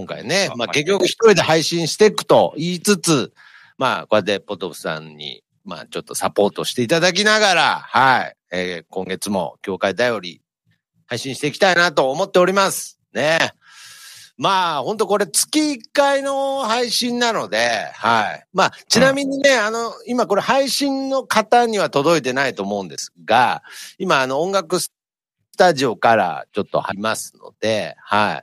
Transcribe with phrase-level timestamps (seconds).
[0.00, 3.34] 今回ね、まあ結局一人で配信していくと言いつつ、
[3.76, 10.40] まあこうやってポトフさんに、まあちょっとサポートしていただきながら、はい、えー今月も協会だより
[11.04, 12.98] 配信していきたいなと思っております。
[13.12, 13.52] ね。
[14.38, 18.46] まあ、本当これ月1回の配信なので、はい。
[18.54, 23.62] まあ、ちなみにね、あの、今これ配信の方には届いてないと思うんですが、
[23.98, 24.90] 今あの音楽ス
[25.58, 28.42] タジオからちょっと入りますので、はい。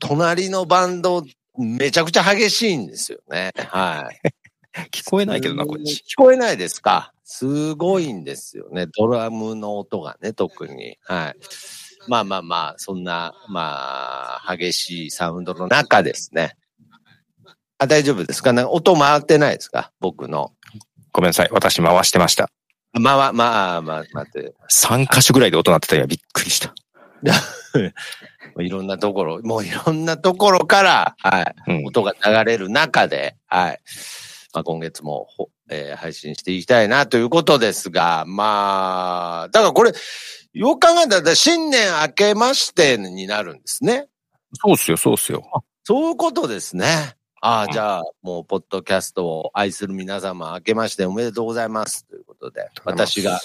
[0.00, 1.24] 隣のバンド、
[1.56, 3.52] めちゃくちゃ激しいんですよね。
[3.56, 4.20] はい。
[4.92, 6.04] 聞こえないけどな、こっち。
[6.04, 7.12] 聞こえないですか？
[7.24, 8.86] すごいんですよね。
[8.96, 10.96] ドラムの音がね、特に。
[11.02, 11.36] はい。
[12.06, 16.56] まあまあまあ、そんな、まあ、激しいサウンドの中ですね。
[17.78, 18.52] あ、大丈夫ですか？
[18.70, 19.92] 音回ってないですか？
[20.00, 20.52] 僕の。
[21.12, 21.48] ごめんなさい。
[21.50, 22.48] 私回してました。
[22.92, 24.54] まあまあ、まあ、待って。
[24.70, 26.06] 3箇所ぐらいで音鳴ってたよ。
[26.06, 26.72] びっくりした。
[28.60, 31.54] いろんなところ、もういろんなところから、はい。
[31.68, 31.86] うん。
[31.86, 33.80] 音が流れる中で、はい。
[34.54, 39.92] まあ、今月もほ、えー配信していきたいなということですが、まあ、だからこれ、
[40.54, 44.08] よく考えたら新年明けましてになるんですね。
[44.54, 45.42] そうっすよ、そうっすよ。
[45.84, 47.14] そういうことですね。
[47.40, 52.06] ああ、うんじゃあ、もう、ポッドキャストを愛する皆様、明けましておめでとうございます。
[52.06, 53.38] ということで、私が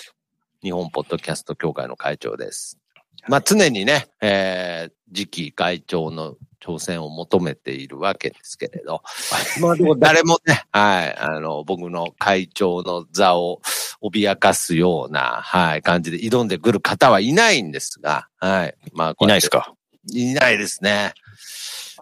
[0.61, 2.79] 日本ポッドキャスト協会の会長です。
[3.27, 9.01] まあ、常にね、えー、次期会長の挑戦を求めているわけですけれど、
[9.61, 13.61] まあ、でも誰もね、はい、あの、僕の会長の座を
[14.01, 18.75] 脅かすような、はい、感じで挑んでくる方はいないんですが、はい。
[18.93, 19.73] まあ、いないですか？
[20.11, 21.13] いないですね。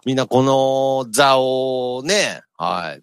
[0.04, 3.02] みんなこの座をね、はい。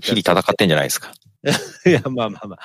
[0.00, 1.12] 日々戦ってんじゃないですか？
[1.86, 2.58] いや、まあまあまあ。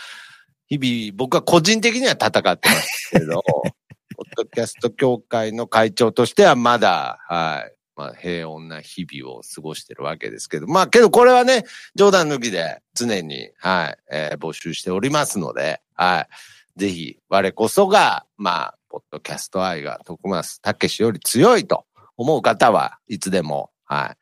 [0.67, 3.41] 日々、僕は個人的には戦ってますけど、
[4.17, 7.73] ポッドキャスト協会の会長としてはまだ、はい。
[7.95, 11.65] まあ、平穏な日々を過ごしてるわけですけど、まあ、けどこれはね、
[11.95, 16.79] 冗談抜きで常に、はい、えー募集しておりますので、はい。
[16.79, 21.85] ぜひ、我こそが、まあ、ポッドキャスト愛が徳松武史より強いと
[22.17, 24.15] 思う方はいつでも、は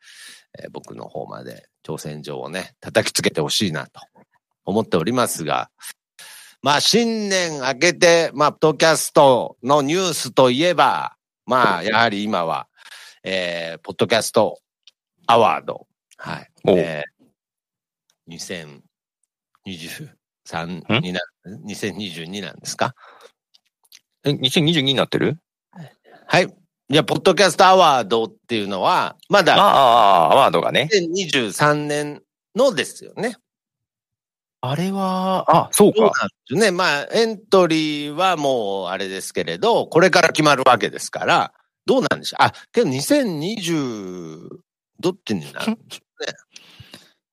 [0.58, 0.62] い。
[0.64, 4.02] えー僕の方まで挑戦状をね、叩きつけてほしいなと
[4.66, 5.70] 思っておりますが、
[6.66, 11.16] まあ、新年明けて、まあ、ポッドキャストのニュースといえば、
[11.46, 12.68] まあ、やはり今は、
[13.24, 14.58] えー、ポッドキャスト
[15.28, 15.86] アワード、
[16.18, 16.50] はい。
[16.70, 18.36] えー、
[19.64, 21.20] 2023にな、
[21.68, 22.96] 2022なんですか？
[24.24, 25.38] え、2022になってる？
[26.26, 26.52] はい。
[26.90, 30.90] じゃあ、ポッドキャストアワードっていうのは、まだああアワードがね。
[30.92, 32.24] 2023年
[32.56, 33.38] のですよね。
[34.70, 36.00] あれは、あ、そうか。
[36.06, 36.10] で
[36.48, 36.72] すよね。
[36.72, 41.54] まあ、エントリーはもうあれですけれど、これから決まるわけですから、
[41.86, 42.44] どうなんでしょう。
[42.44, 44.50] あ、けど2020、
[45.00, 46.02] どっちになるんでしょ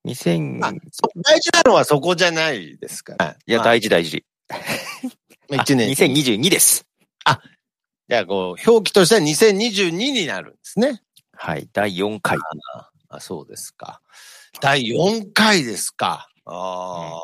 [0.05, 3.37] 2000、 まあそ大事なのはそこじゃないですから。
[3.45, 4.25] いや、まあ大事大事。
[5.49, 5.89] 一年。
[5.89, 6.85] あ2022です。
[8.09, 11.01] じゃあ、こう、表記としては2022になるんですね。
[11.35, 12.37] はい、第4回。
[13.09, 14.01] あ、そうですか。
[14.59, 16.29] 第4回ですか。
[16.45, 17.21] ああ、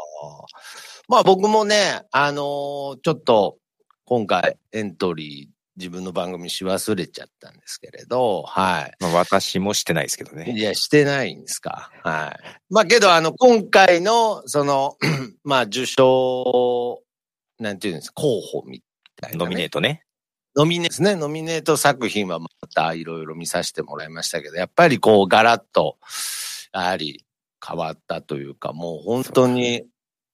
[1.07, 3.57] まあ僕もね、あのーちょっと
[4.05, 10.35] 今回エントリー自分の番組し忘れちゃったんですけれど、はまあ、私もしてないですけどい。
[10.35, 10.51] ね。
[10.51, 11.91] いや、してないんですか？
[12.03, 12.59] はい。
[12.69, 14.97] まあけど、あの、今回の、その、
[15.45, 17.01] まあ受賞、
[17.59, 18.83] なんていうんですか、候補み
[19.15, 19.45] たいな、ね。
[19.45, 20.03] ノミネートね。
[20.55, 21.15] ノミネですね。
[21.15, 25.97] ノミネート作品はまたいろいろ見させてもらいましたけど、やっぱりこうガラッと、
[26.73, 27.23] やはり
[27.65, 29.83] 変わったというか、もう本当に、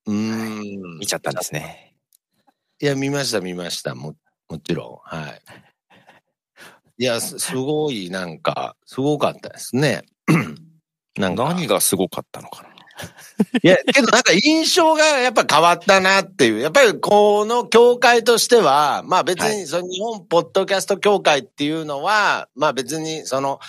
[0.06, 1.00] うーん。
[1.00, 1.96] 見ちゃったんですね。
[2.81, 3.96] いや、見ました、見ました。
[3.96, 4.16] も、
[4.50, 5.16] もちろん。
[5.18, 5.41] はい。
[6.97, 10.03] いや、すすごい、なんか、すごかったですね。
[11.18, 11.46] なんか。
[11.46, 12.75] 何がすごかったのかな。
[13.62, 16.59] いや、けどなんか印象がやっぱ変わったなっていう。
[16.59, 23.59] やっぱりこの協会としては、まあ別はにその日本ポッドキャスト協会っていうのは、まあ別にその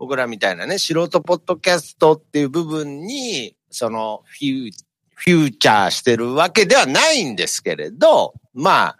[0.00, 4.72] 僕らみたいなね、素人ポッドキャストっていう部分に、そのフュー
[5.14, 8.98] フューチャーしてるわけではないんですけれど、まあ、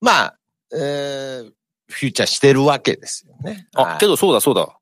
[0.00, 0.36] まあ、
[0.72, 1.52] えー、
[1.88, 3.68] フューチャーしてるわけですよね。
[3.76, 4.76] あ、けどそうだそうだ。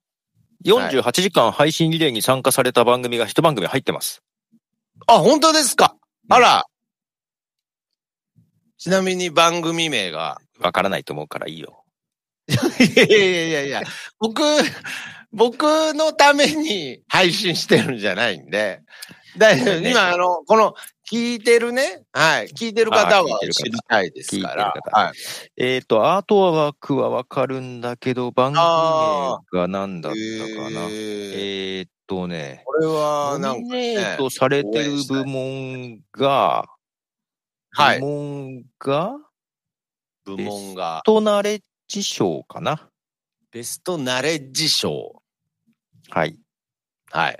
[0.64, 4.22] 48時間配信リレーに参加された番組が一番組入ってます。
[5.06, 5.94] あ、本当ですか？
[6.30, 6.64] あら。
[8.78, 10.40] ちなみに番組名が。
[10.60, 11.84] わからないと思うからいいよ。
[12.48, 12.52] い
[12.98, 13.82] やいやいやいや、
[14.18, 14.42] 僕、
[15.32, 15.62] 僕
[15.94, 18.80] のために配信してるんじゃないんで、
[19.36, 19.66] 大丈夫。
[19.66, 19.90] ごめんね。
[19.90, 20.74] 今、あの、この、
[21.10, 24.74] 聞いてるね、はい、聞いてる方は知りたいですから。
[24.92, 25.12] はい。
[25.56, 28.58] えっ、と、アートワークはわかるんだけど、番組
[29.58, 30.18] が何だった
[30.62, 30.80] かな。
[30.82, 31.78] えー。
[31.78, 36.66] えっ、とね、これは、なんか、ね、ネートされてる部門が、
[37.70, 38.00] はい。
[38.00, 39.16] 部門が、
[40.24, 42.90] 部門が、トナレッジ賞かな。
[43.50, 45.22] ベストナレッジ賞。
[46.10, 46.38] はい。
[47.10, 47.38] はい。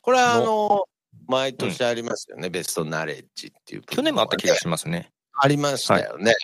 [0.00, 0.86] これは、あの、
[1.28, 5.12] 毎年ありますよね、ベストナレッジっていうね、去年もあった気がしますね。
[5.34, 6.34] ありましたよね。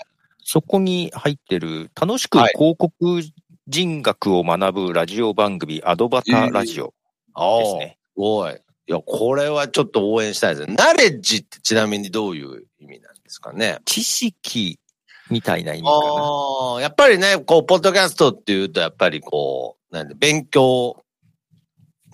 [0.45, 3.23] そこに入ってる、楽しくはい広告
[3.69, 6.95] 人学を学ぶラジオ番組、アドバタラジオ
[7.37, 7.99] ですね。
[8.03, 8.53] すごい。
[8.55, 10.75] いや、これはちょっと応援したいですね。
[10.75, 13.79] ナレッジってちなみにどういう意味なんですかね？
[13.85, 14.81] 知識
[15.31, 16.81] みたいな意味かな。
[16.81, 21.03] やっぱりね、こう、ポッドキャストっていうと、やっぱりこう、なんで、勉強、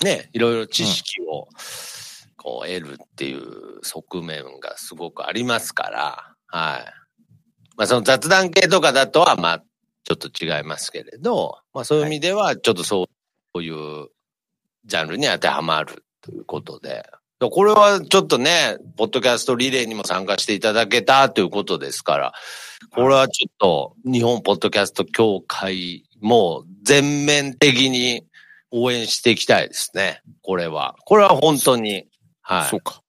[0.03, 1.49] ね、いろいろ知識を、
[2.37, 6.85] こう、得るっていう側面がすごくありますから、はい。
[7.77, 9.63] まあ、その雑談系とかだとは、まあ、
[10.05, 13.09] ちょっと違いますけれど、まあ、そういう意味では、ちょっとそ
[13.55, 14.09] ういう
[14.87, 17.05] ジャンルに当てはまるということで、
[17.41, 22.33] これはちょっとね、ポッドキャストリレーにも参加していただけたということですから、
[22.91, 28.25] これはちょっと日本ポッドキャスト協会も全面的に
[28.71, 30.23] 応援していきたいですね。
[30.43, 30.97] これは。
[31.05, 32.07] これは本当に。
[32.43, 32.69] はい。
[32.69, 33.03] そうか。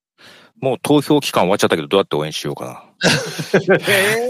[0.62, 2.84] もう投票期間終わっちゃったけど、どうやって応援しようかな。
[3.88, 4.30] え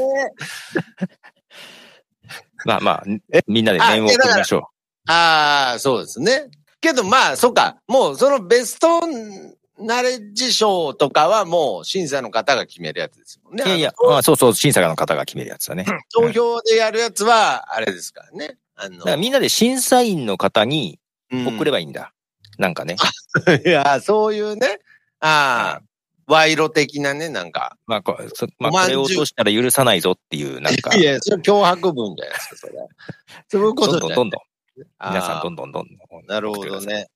[2.65, 3.03] まあまあ、
[3.33, 4.69] えみんなで念を送りましょ
[5.07, 6.49] ああ、そうですね。
[6.81, 7.77] けどまあ、そっか。
[7.87, 9.01] もうそのベスト
[9.79, 13.63] ナレッジ賞とかはもう審査の方が決めるやつですもんね。
[13.65, 13.67] う。
[13.67, 15.85] いやいや、あそうそう、審査の方が決めるやつだね。
[16.13, 18.57] 投票でやるやつは、あれですからね。
[18.75, 20.99] あの、らみんなで審査員の方に
[21.31, 22.13] 送れば、ばいいんだ。
[22.57, 22.97] なんかね。
[23.65, 24.79] いや、そういうね。
[25.21, 25.81] ああ、
[26.27, 27.77] 賄賂的なね、なんか。
[27.87, 32.73] まあ、こそまあ、これを落としたら許さないぞっていう、なんか、いや、それ脅迫文じゃないですか、それ。
[33.47, 34.41] そういうこどんとどんどんどん、
[34.99, 36.25] あー皆さんどんどんどんどん。
[36.27, 37.07] なるほどね。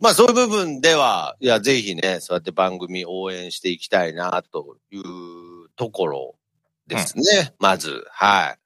[0.00, 5.02] まあそういう部分では、いや、ぜひね、そうやって番組応援していきたいな、という
[5.76, 6.34] ところ
[6.86, 7.54] ですね。
[7.58, 8.58] まず、はい。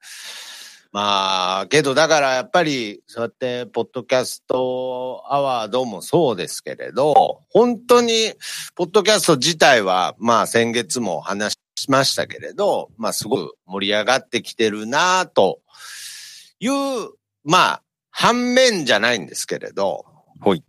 [0.91, 8.33] まあ、けどだからやっぱり、そうやって、ポッドキャストアワードもそうですけれど、本当に、
[8.75, 15.61] ポッドキャスト自体は、まあ先月も話しましたけれど、まあすごく盛り上がってきてるな、と
[16.59, 16.73] いう、
[17.43, 20.05] まあ、反面じゃないんですけれど、
[20.41, 20.63] はい。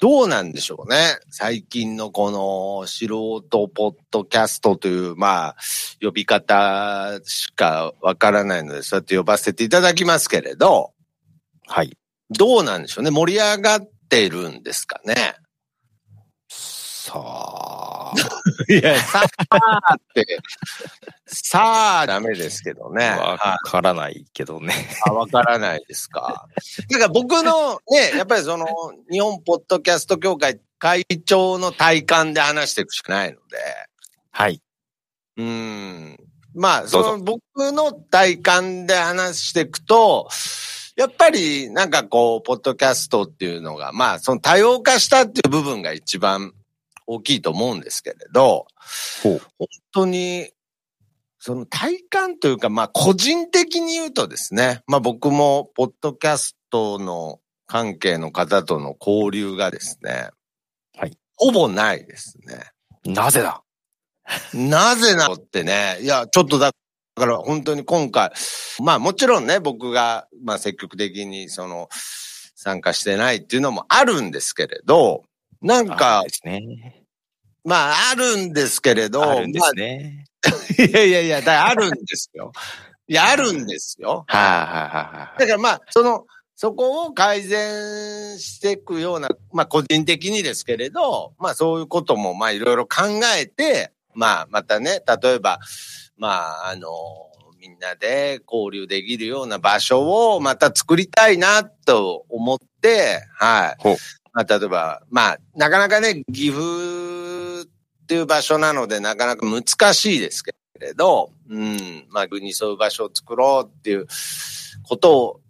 [0.00, 1.18] どうなんでしょうね。
[1.28, 5.56] 最近のこの素人ポッドキャストという、まあ、
[6.00, 10.92] 呼び方しかわからないので、そうやって呼ばせていただきますけれど、
[11.66, 11.96] はい。
[12.30, 13.10] どうなんでしょうね。
[13.10, 15.34] 盛り上がってるんですかね。
[16.48, 17.18] さ
[18.10, 18.14] あ、
[18.72, 20.38] いや、さあって、
[21.26, 23.08] さあダメですけどね。
[23.10, 24.74] わはいからないけどね。
[25.06, 26.46] あわからないですか。
[26.90, 28.66] だから僕のね、やっぱりその、
[29.10, 33.56] 日本ポッドキャスト協会会長の体感で話していくしかないので、
[34.30, 34.62] はい。
[35.36, 36.16] うーん。
[36.54, 37.40] まあ、その僕
[37.72, 40.28] の体感で話していくと、
[40.96, 46.52] やっぱりなんかこう、ポッドキャストっていうのが、まあ、その多様化したっていう部分が一番
[47.10, 48.66] 大きいと思うんですけれど。
[49.22, 49.40] 本
[49.92, 50.50] 当に、
[51.38, 60.30] その体感というか、まあ個人的に言うとですね、まあ僕もポッドキャストの関係の方との交流がですね、
[60.98, 61.16] はい。
[61.36, 62.60] ほぼないですね。
[63.04, 63.62] なぜだ？
[64.52, 66.72] なぜなのってね、いや、ちょっとだ
[67.16, 68.32] から本当に今回、
[68.84, 71.88] まあもちろんね、僕が、まあ積極的にその、
[72.60, 75.22] 参加してないっていうのもあるんですけれど、
[75.62, 77.04] なんあかで、すね。
[77.64, 80.24] まああるんですけれど、あるんですね。
[80.78, 82.52] いやいやいや、だからあるんですよ。
[83.08, 84.24] いや、あるんですよ。
[84.28, 93.04] はいはいはだからまあ、その、そこを改善していくような、まあ個人的にですけれど、まあそういうこともまあいろいろ考
[93.36, 95.58] えて、まあまたね、例えば、
[96.16, 96.28] ま
[96.64, 96.88] ああの、
[97.60, 103.96] みんなで交流できるような場所をまた作りたいなと思って、はい。
[104.38, 114.06] まあ例えば、まあなかなかね、岐阜っていう場所なのでなかなか難しいですけれど、うん、まあ逆にそう場所を作ろうっていう
[114.84, 115.40] ことを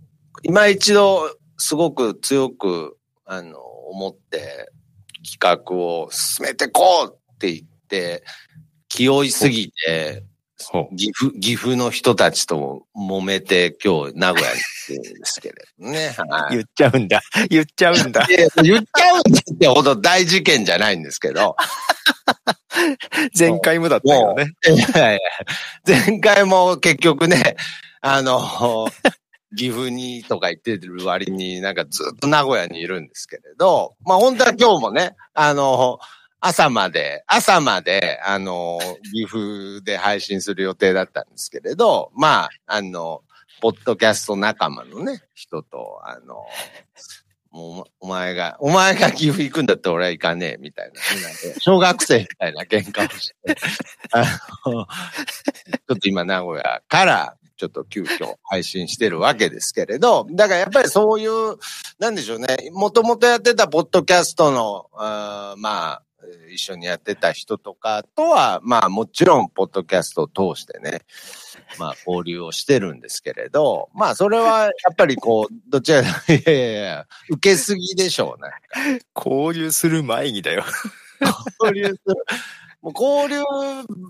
[0.42, 4.71] 今一度すごく強く、あの、思って
[5.38, 8.25] 企画を進めてこうって言って、
[8.88, 10.25] 気負いすぎて、
[10.97, 16.15] 岐阜、岐阜の人たちと揉めて今日名古屋に来てるんですけれどね。
[16.29, 17.21] はい言っちゃうんだ。
[17.49, 18.27] 言っちゃうんだ。
[18.29, 21.57] 言っちゃうんだってほど大事件じゃないんですけど。
[23.38, 24.53] 前回もだったよね。
[25.87, 27.57] 前回も結局ね、
[28.00, 28.88] あの、
[29.57, 35.99] 岐阜にとか言ってる割になんかずっと名古屋にいるんですけれど、まあ本当は今日もね、あの、
[36.40, 38.78] 朝まで、朝まで、あの、
[39.12, 43.23] 岐阜で配信する予定だったんですけれど、まあ、あの、
[43.61, 46.47] ポッドキャスト仲間のね、人と、あの、
[47.50, 51.00] もうお前が、お前が岐阜行くんだったら俺は行かねえ、みたいな。
[51.59, 53.57] 小学生みたいな喧嘩をして、
[54.12, 54.21] あ
[54.66, 61.57] の、ちょっと今名古屋から、ちょっと急遽配信してるわけですけれど、だからやっぱりそういう、
[61.99, 64.87] なんでしょうね、もともとやってたポッドキャストの、
[65.57, 66.02] まあ、
[66.50, 71.02] 一緒にやってた人とかとは、まあもちろん、ポッドキャストを通してね、
[71.78, 79.00] まあ交流をしてるんですけれど、まあそれはやっぱりこう、どちらか、いやいやいや、受けすぎでしょうね。
[79.14, 80.64] 交流する前にだよ。
[81.61, 82.14] 交流する。
[82.80, 83.42] もう交流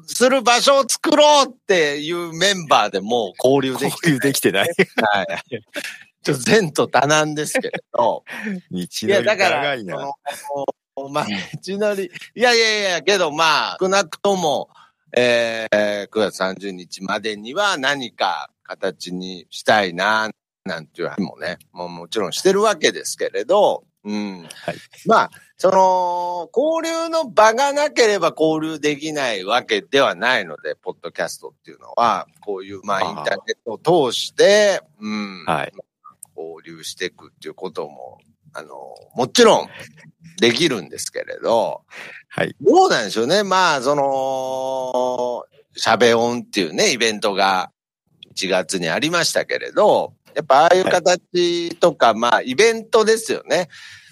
[0.07, 4.69] する場所を作ろうっていうメンバーでもう交流できて交流できてない。
[4.69, 5.43] ない。
[6.23, 8.25] ちょっと前途多難ですけれど。
[8.25, 8.25] 道
[8.71, 9.77] のりいや、だから、
[11.05, 11.09] 長いな。
[11.09, 14.71] そのまあ、道のり、いやいやいや、けどまあ、少なくとも、
[15.17, 20.31] えー、9月30日までには何か形にしたいな、
[20.65, 24.43] なんていう話もね、もうもちろんしてるわけですけれど、うん。
[24.43, 24.77] はい
[25.07, 35.45] まあ、その、交流の場がなければ交流できないわけではないので、ポッドキャストっていうのは、こういう、まあ、インターネットを通して、うん。
[35.47, 35.73] はい。
[36.37, 38.19] 交流していくっていうことも、
[38.55, 39.69] あの、もちろん
[40.41, 41.83] できるんですけれど、
[42.29, 42.55] はい。
[42.61, 43.43] どうなんでしょうね。
[43.43, 45.45] まあ、その、
[45.77, 47.71] しゃべ音っていうね、イベントが
[48.35, 53.69] 1月にありましたけれど、やっぱああいう形とか、まあ、イベントですよね。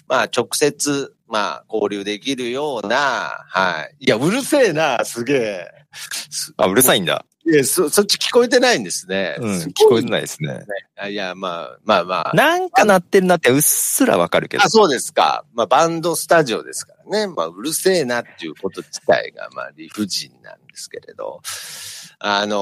[0.07, 4.05] まあ、直接、まあ、交流できるような、はい。
[4.05, 5.67] いや、うるせえな、すげえ。
[6.29, 7.25] すあ、うるさいんだ。
[7.45, 9.37] いや、そ、そっち聞こえてないんですね。
[9.39, 10.65] うん、す聞こえてないですね。
[10.97, 12.33] あいや、まあ、まあまあ。
[12.33, 14.69] なんか鳴ってるなってうっすらわかるけどあ、。
[14.69, 15.45] そうですか。
[15.53, 17.33] まあ、バンドスタジオですからね。
[17.33, 21.41] まあ、うるせえなっていうこと自体が、まあ、理不尽なんですけれど。
[22.19, 22.57] あの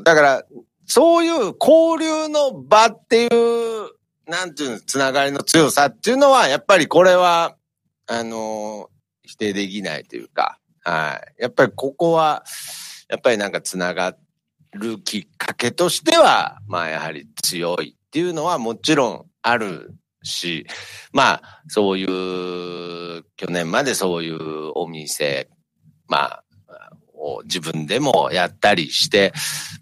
[0.00, 0.44] ーだから、
[0.86, 3.90] そういう交流の場っていう、
[4.26, 7.56] なんていうの、つながりの強さっていうのは、やっぱりこれは、
[8.12, 8.90] あの
[9.22, 11.42] 否定できないというか、はい。
[11.42, 12.44] やっぱりここは、
[13.08, 14.16] やっぱりなんかつなが
[14.72, 20.66] るきっかけとしては、まあやはり強いっていうのはもちろんあるし、
[21.12, 25.48] まあそういう、去年までそういうお店、
[26.06, 26.44] まあ、
[27.14, 29.32] を自分でもやったりして、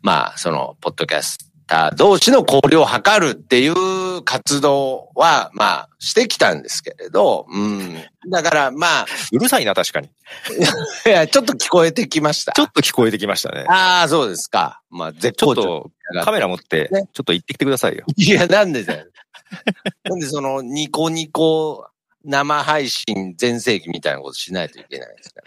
[0.03, 3.75] まあその、ポッドキャスター同士の交流を図るっていう
[4.23, 7.95] 活動は、まあしてきたんですけれど、うん。
[8.31, 10.09] だからまあ、うるさいな、確かに。
[11.07, 12.53] いや、ちょっと聞こえてきました。
[12.53, 13.65] ちょっと聞こえてきましたね。
[13.69, 14.83] ああ、そうですか。
[14.91, 15.55] まあ、絶ちょっ。
[15.55, 15.91] と
[16.25, 18.05] カメラ持って、ねちょっと行ってきてくださいよ。
[18.17, 19.07] いや、なんでだよ。
[20.05, 21.87] なんでその、ニコニコ
[22.25, 25.43] 生配信全盛期みたいなことしないといけないんですか、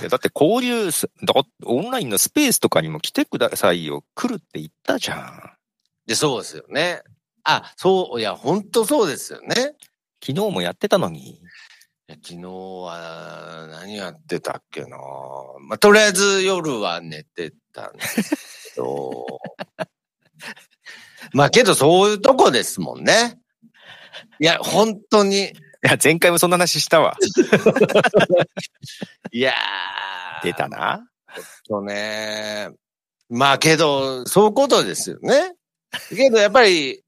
[0.00, 4.04] いやだって交流す、だオンラインのスペースとかにも来てくださいよ。
[4.14, 5.52] 来るって言ったじゃん。
[6.06, 7.02] で、そうですよね。
[7.50, 9.74] あ、そう、いや、本当そうですよね。
[10.22, 11.40] 昨日もやってたのに。
[12.22, 14.98] 昨日は何やってたっけな
[15.60, 19.24] まあ、とりあえず夜は寝てたんですけど。
[21.32, 23.38] まあけどそういうとこですもんね。
[24.40, 25.46] いや、本当に。
[25.46, 25.52] い
[25.82, 27.16] や、前回もそんな話したわ。
[29.32, 30.44] いやー。
[30.44, 31.08] 出たな。
[31.66, 32.68] とね。
[33.28, 35.54] まあけど、そういうことですよね。
[36.14, 37.02] けどやっぱり、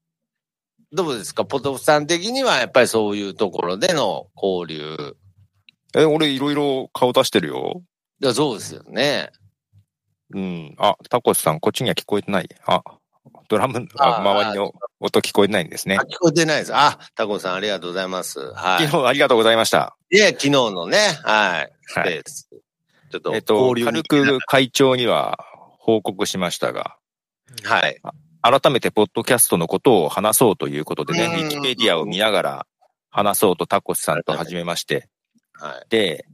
[0.93, 1.45] どうですか？
[1.45, 5.15] ポトフさん的にはやっぱりそういうところでの交流。
[5.95, 7.81] え、俺いろいろ顔出してるよ。
[8.21, 9.29] いやそうですよね。
[10.33, 10.75] うん。
[10.77, 12.49] あ、タコスさん、こっちには聞こえてない。
[12.65, 12.81] あ、
[13.49, 16.03] ドラム、ああ周りの音聞こえてないんですねあ、。
[16.03, 16.73] 聞こえてないです。
[16.73, 18.39] あ、タコさんありがとうございます。
[18.39, 19.97] は昨日ありがとうございました。
[20.09, 20.15] い。
[20.17, 21.73] で、昨日のね、はい。
[21.93, 22.09] はい。
[22.09, 22.49] です。
[23.11, 25.37] ちょっと、えっと、軽く会長には
[25.79, 26.95] 報告しましたが、
[27.63, 27.99] はい。
[28.41, 32.67] 改めてポッドキャストのことを話そうということでね、うんウィキペディアを見ながら
[33.09, 35.09] 話そうとタコスさんと始めまして、
[35.53, 35.85] はい。
[35.89, 36.25] で、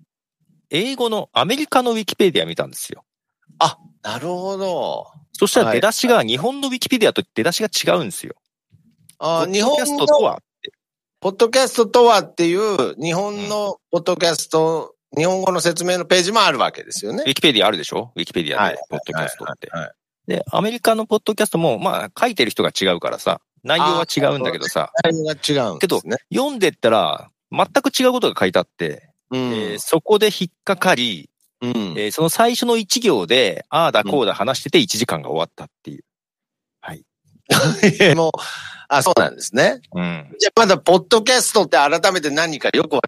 [0.70, 3.04] 英語のアメリカのウィキペディア見たんですよ。
[3.60, 5.08] あ、なるほど。
[5.34, 8.36] そしたらはい出だしが日本のウィキペディアと出だしが違うんですよ。
[9.20, 10.40] あ日ポッドキャス本のトとは？
[11.20, 17.30] ポッドキャストとはっていう、日本のポッドキャスト日本語の説明のページもあるわけですよねウ。
[17.30, 18.12] ィキペディアあるでしょ？
[18.16, 19.70] ウィキペディアはいで、ポッドキャストって。
[19.70, 19.92] はいはい
[20.28, 26.18] で、アメリカのポッドキャストも、まあ、書いてる人が違うからさ、内容は違うんだけどさ、タイミングが違うんですね。
[26.34, 31.30] 読んでったら、全く違うことが書いてあって、うんえーそこで引っかかり、
[31.62, 36.04] うんえーその最初の一行で、ああだこうだ話してて1時間が終わったっていう。
[36.82, 37.04] はい。
[38.16, 38.32] もう、
[38.90, 39.82] あ、そうなんですね。
[39.94, 40.36] うん。
[40.40, 43.02] じゃあまだ、ポッドキャストって改めて何かよくわ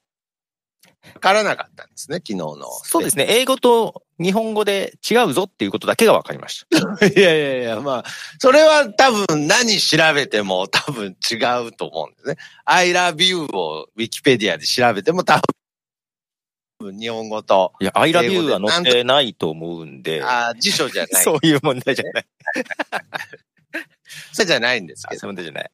[1.20, 2.66] からなかったんですね、昨日の。
[2.84, 3.26] そうですね。
[3.30, 6.78] 英語と日本語で違うぞっていうことだけが分かりました。
[7.08, 11.36] いやいやいや、まあ、それは多分何調べても多分違
[11.68, 12.36] うと思うんですね。
[12.66, 15.42] I love you をウィキペディアで調べても多
[16.80, 21.24] 分日本語と、いや、I love 英 you は載ってないと思うんで、あ辞書じゃない。
[21.24, 22.26] そういう問題じゃない。
[24.34, 25.22] それじゃないんですあけど。
[25.22, 25.72] そういう問題じゃない。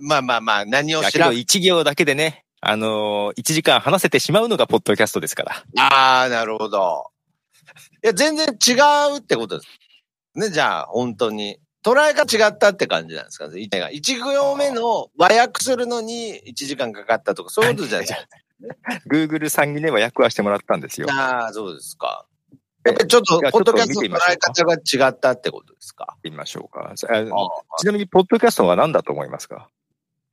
[0.00, 5.64] まあまあまあ、何を調べ、一行だけでね、あのー、1時間話せてしまうのがポッドキャストですから。
[5.82, 7.10] ああ、なるほど。
[8.02, 8.72] いや、全然違
[9.14, 9.68] うってことです。
[10.34, 11.58] ね、じゃあ、本当に。
[11.82, 13.48] 捉え方違ったって感じなんですか？
[13.48, 13.58] ね。
[13.92, 18.08] 一行目の和訳するのに1時間かかったとか、そういうことじゃない。
[19.10, 21.06] Google さんにね、和訳はしてもらったんですよ。
[21.10, 22.26] ああ、そうですか。
[22.84, 26.18] やっぱりちょっとポッドキャストの捉え方が違ったってことですか？
[26.22, 26.92] 見ましょうか。
[26.94, 27.06] ち
[27.86, 29.70] なみに、ポッドキャストは何だと思いますか？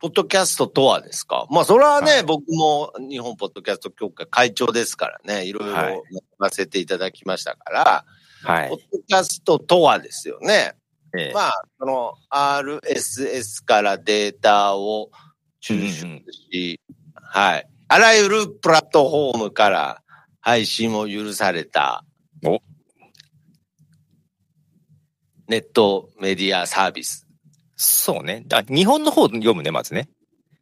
[0.00, 1.46] ポッドキャストとはですか？
[1.50, 6.00] まあ、それはね、はい僕も日本ポッドキャスト協会会長ですからね、いろいろはいや
[6.38, 8.04] らせていただきましたから、
[8.42, 8.78] はいポッ。
[8.92, 10.74] ドキャストとはですよね。
[11.16, 15.10] ええまあ、その RSS からデータを
[15.62, 16.80] 抽出し、
[17.14, 17.68] はい。
[17.88, 20.02] あらゆるプラットフォームから
[20.40, 22.04] 配信を許された
[22.44, 22.60] お
[25.48, 27.26] ネットメディアサービス。
[27.78, 28.44] そうね。
[28.52, 30.08] あ日本の方読むね、まずね。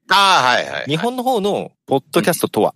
[0.08, 0.85] ああ、はいはい。
[0.87, 2.75] 日本の方のポッドキャストとは、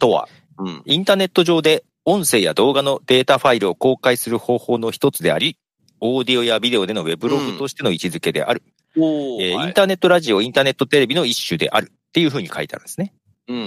[0.00, 0.28] とは。
[0.58, 0.82] うん。
[0.86, 5.58] インターネット上で音声や動画のデータファイルを公開する方法の一つであり、
[6.00, 8.62] オーディオやビデオでのウェブログとしての位置づけである。
[8.96, 13.12] おえーインターネットラジオ、インターネットテレビの一種であるっていうふうに書いてあるんですね。
[13.48, 13.64] うんうん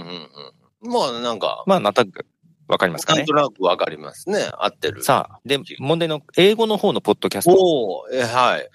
[0.83, 0.91] うん。
[0.91, 2.25] まあ、なんか、まあ、なんとなく
[2.67, 3.33] わかりますかねなんと。
[3.33, 4.49] なくわかりますね。
[4.57, 5.03] 合ってる。
[5.03, 7.51] さあ、で、問題の英語の方のポッドキャスト。
[7.51, 8.69] おおえ、はい。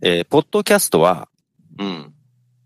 [0.00, 1.28] えーポッドキャストは、
[1.78, 2.14] うん。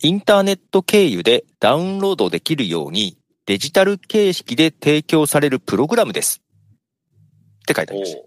[0.02, 3.16] インターネット経由でダウンロードできるように、
[3.46, 6.42] デジタル形式で提供されるプログラムです。
[7.62, 8.22] って書いてあります。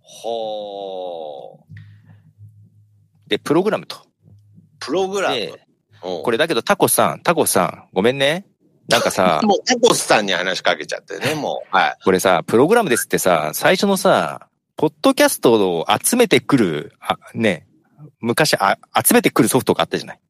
[0.00, 3.28] ほー。
[3.28, 3.96] で、プログラムと。
[4.78, 5.58] プログラム？
[6.22, 8.46] これだけどタコさん、タコさん、ごめんね。
[8.88, 11.76] なんかさ、 もう、タコスさんに話しかけちゃってね、 もう。
[11.76, 11.96] はい。
[12.04, 17.66] これさ、プログラムですってさ、最初のさ、ポッドキャストを集めてくる、あ、ね、
[18.24, 20.20] 昔あ、集めてくるソフトがあったじゃない。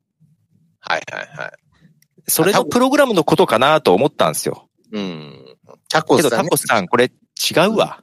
[0.80, 1.52] はいはいはい。
[2.26, 4.68] それのプログラムのことかなと思ったんですよ。
[4.92, 5.56] うん。
[5.88, 6.50] タコけどスさん、ね。
[6.50, 8.00] タコさん、これ違うわ。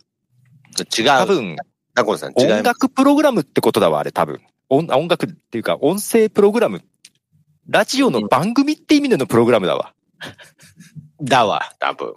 [0.97, 1.05] 違う。
[1.05, 1.55] 多分、
[1.93, 2.57] タコスさん違います。
[2.59, 4.41] 音楽プログラムってことだわ、あれ多分。
[4.69, 6.81] 音音楽っていうか、音声プログラム。
[7.67, 9.93] ラジオの番組って意味でのプログラムだわ。
[11.21, 12.13] だわ、多分。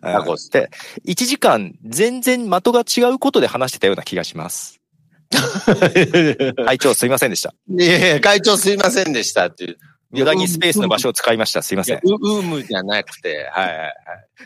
[0.00, 0.70] タコスで、
[1.06, 4.81] 1時間全然的が違うことで話してたような気がします。
[6.64, 7.54] 会長すいませんでした。
[7.68, 9.78] いやいや、会長すいませんでしたっていう。
[10.10, 11.62] 無駄にスペースの場所を使いました。
[11.62, 12.00] すいません。
[12.04, 13.86] う、うむじゃなくて、はいはいは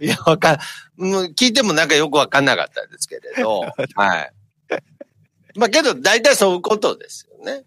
[0.01, 0.05] い。
[0.05, 0.59] いや、わかん、
[0.97, 3.63] もう聞いてもなんかよくわかんなかったですけれど、
[3.97, 4.33] はい。
[5.57, 7.65] まあけど、大体そういうことですよね。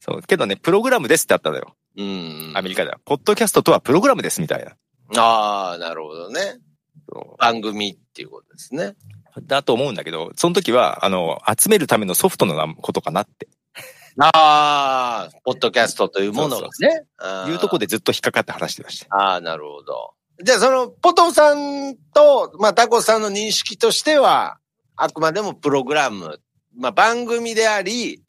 [0.00, 0.22] そう。
[0.22, 1.74] けどね、プログラムですってあったのよ。
[1.96, 2.06] うん。
[2.06, 2.56] うん。
[2.56, 2.98] アメリカでは。
[3.04, 4.76] ポッドキャストとはプログラムですみたいな。
[5.20, 6.58] ああ、なるほどね。
[7.08, 8.94] そ番組っていうことですね。
[9.36, 13.48] うだと思うんだけど、その時は、あの、集めるためのソフトのことかなって
[14.18, 17.06] ああ、ポッドキャストというものがね。
[17.50, 19.14] いうとこでずっと引っかかって話してました。
[19.14, 20.14] ああ、なるほど。
[20.42, 24.58] じゃあ、その、ポトフさんと、まあ、タコさんの認識としては、
[24.96, 26.40] あくまでもプログラム、
[26.76, 28.22] まあ、番組であり、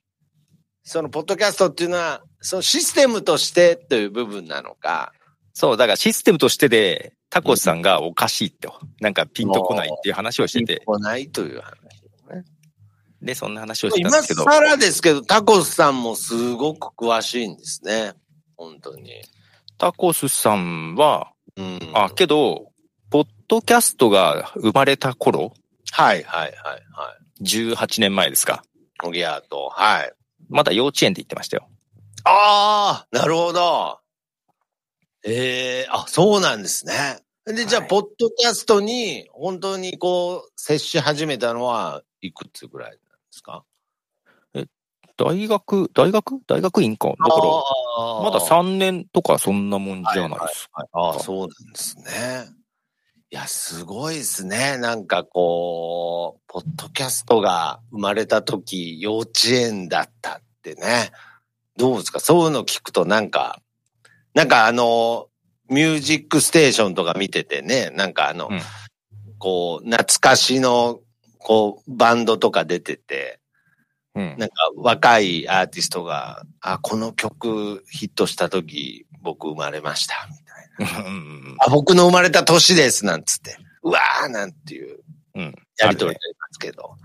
[0.83, 5.13] その、ポッドキャストっていうのは、そのシステムとしてという部分なのか。
[5.53, 8.79] そう、だからシステムとしてで、タコスさんがおかしいと。
[8.99, 11.81] なんかピンとこないっていう話をしてて、来ないという話。
[13.21, 18.13] で、そんな話をしてたん今ですけど、更ですけど、タコスさんもすごく詳しいんですね。
[18.57, 19.21] 本当に。
[19.77, 21.79] タコスさんは、うん。
[21.93, 22.71] あ、けど、
[23.09, 25.53] ポッドキャストが生まれた頃、
[25.91, 26.77] はいはいはいは
[27.39, 27.43] い。
[27.43, 28.63] 18年前ですか。
[29.03, 29.69] おぎやと。
[29.69, 30.13] はい。
[30.49, 31.67] まだ幼稚園で言ってましたよ。
[32.23, 34.00] ああ、なるほど。
[35.23, 37.19] ええあ、そうなんですね。
[37.45, 43.63] で、じゃあ、はいポッドキャストに、本当にこう、接し始めたのは、いくつぐらいなんですか？
[45.17, 46.39] 大学、大学？
[46.47, 47.09] 大学院か。
[47.09, 50.85] だから、まだ3年とかそんなもんじゃないですか。
[50.93, 52.49] ああ、そうなんですね。
[53.29, 54.77] いや、すごいですね。
[54.77, 61.11] なんかこう、ポッドキャストが生まれた時、幼稚園だったってね。
[61.77, 62.19] どうですか？
[62.19, 63.61] そういうの聞くとなんか、
[64.33, 65.27] なんかあの、
[65.69, 68.59] ミュージックステーションとか見ててね、なんかあの、うん
[69.41, 70.99] こう、懐かしの、
[71.39, 73.39] こう、バンドとか出てて、
[74.13, 74.35] うん。
[74.37, 80.27] なんか若いアーティストが、あ、この曲ヒットした時、僕生まれました、
[80.77, 81.09] みたいな。
[81.09, 83.57] うんあ、僕の生まれた年です、なんつって。
[83.81, 84.99] うわーなんていう
[85.33, 85.55] うん。
[85.79, 86.95] やりとりになりますけど、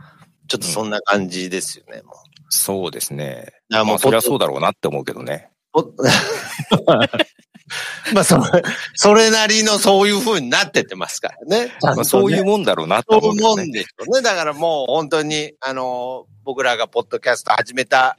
[0.47, 2.15] ちょっとそんな感じですよね、もう。
[2.51, 3.47] そうですね。
[3.73, 5.49] あまあ、そりゃそうだろうなって思うけどね。
[5.83, 5.93] ポ
[8.15, 8.43] まあ、それ、
[8.95, 11.73] それなりのそういう風になってってますからね。
[11.83, 13.57] まあ、そういうもんだろうなってそういうも。
[13.57, 14.23] んでしょうね。
[14.23, 18.19] だからもう本当に、あの、僕らがポッドキャスト始めた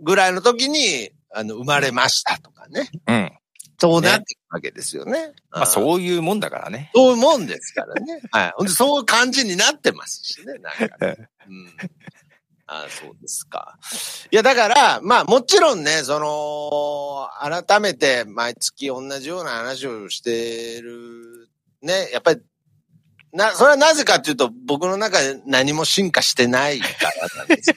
[0.00, 2.90] ぐらいの時に、あの、生まれましたとかね。
[3.06, 3.32] うん。
[3.78, 5.32] そうなっていくわけですよね。
[5.50, 5.66] まあ、う。
[5.66, 6.90] そういうもんだからね。
[6.94, 8.20] そういうもんですからね。
[8.30, 8.52] はい。
[8.56, 10.54] ほんで、そういう感じになってますしね。
[10.54, 11.72] なんかね、 うん。
[12.72, 13.76] あそうですか。
[14.30, 21.48] いや、だから、まあ、もちろんね、その、改めて毎月同じような話をしてる、
[21.82, 22.40] ね、やっぱり、
[23.32, 26.86] な、それはなぜかっていうと、僕の中で何も進化してないか
[27.36, 27.76] らなんですよ。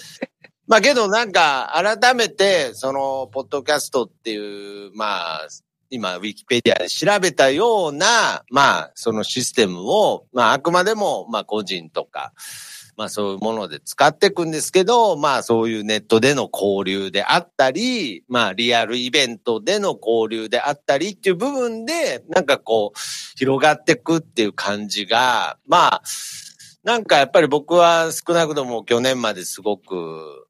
[0.66, 5.48] まあけどなんか、改めて、その、ポッドキャストっていう、まあ、
[5.90, 12.32] 今、ウィキペディアで調べたような、まあ、そのシステムを、まあ、あくまでも、まあ、個人とか、
[12.96, 22.98] まあ、そういうもので使っていくんですけど、まあ、そういうネットでの交流であったり、まあ、リアルイベントでの交流であったりっていう部分で、なんかこう、
[23.36, 26.02] 広がっていくっていう感じが、まあ、
[26.84, 30.48] なんかやっぱり僕は少なくとも去年まですごく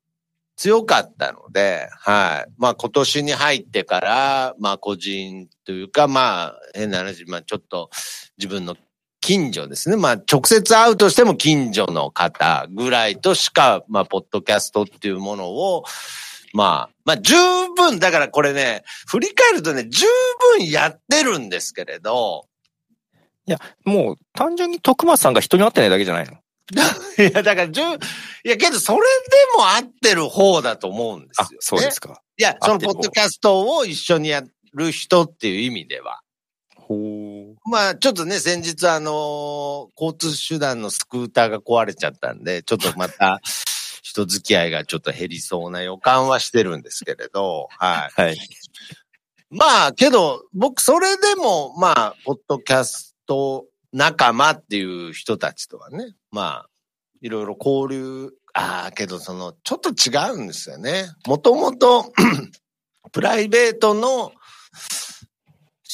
[0.57, 2.53] 強かったので、はい。
[2.57, 7.91] まあ今年に入ってから、まあ個人というか、まあ変な話、まあちょっと
[8.39, 8.77] 自分の
[9.23, 9.97] 近所ですね。
[9.97, 15.85] まあ直接会うとしても近所の方ぐらいとしか、まあポッドキャストっていうものを、
[16.53, 17.35] まあ、まあ十
[17.77, 20.05] 分、だからこれね、振り返るとね、十
[20.59, 22.47] 分やってるんですけれど、
[23.85, 26.33] もう、単純に徳松さんが人に会ってないだけじゃないの？
[27.19, 27.85] いや、だから、十、い
[28.45, 29.05] や、けど、それで
[29.57, 32.23] も合ってる方だと思うんですよ、あね。、そうですか。
[32.39, 34.43] いや、その、ポッドキャストを一緒にや
[34.75, 36.21] る人っていう意味では。
[36.77, 36.95] ほ
[37.65, 43.41] まあ、ちょっとね、先日、あの交通手段のスクーターが壊れちゃったんで、ちょっとまた、
[44.03, 48.13] 人付き合いがちょっと減りそうな予感はしてるんですけれど、はい。
[48.21, 48.39] はい。
[49.49, 56.69] まあ、けど、僕、それでも、まあ、ポッドキャスト仲間っていう人たちとはね、まあ、
[57.21, 61.11] いろいろ交流、ああ、けど、その、ちょっと違うんですよね。
[61.27, 62.13] もともと、
[63.13, 64.33] プライベートの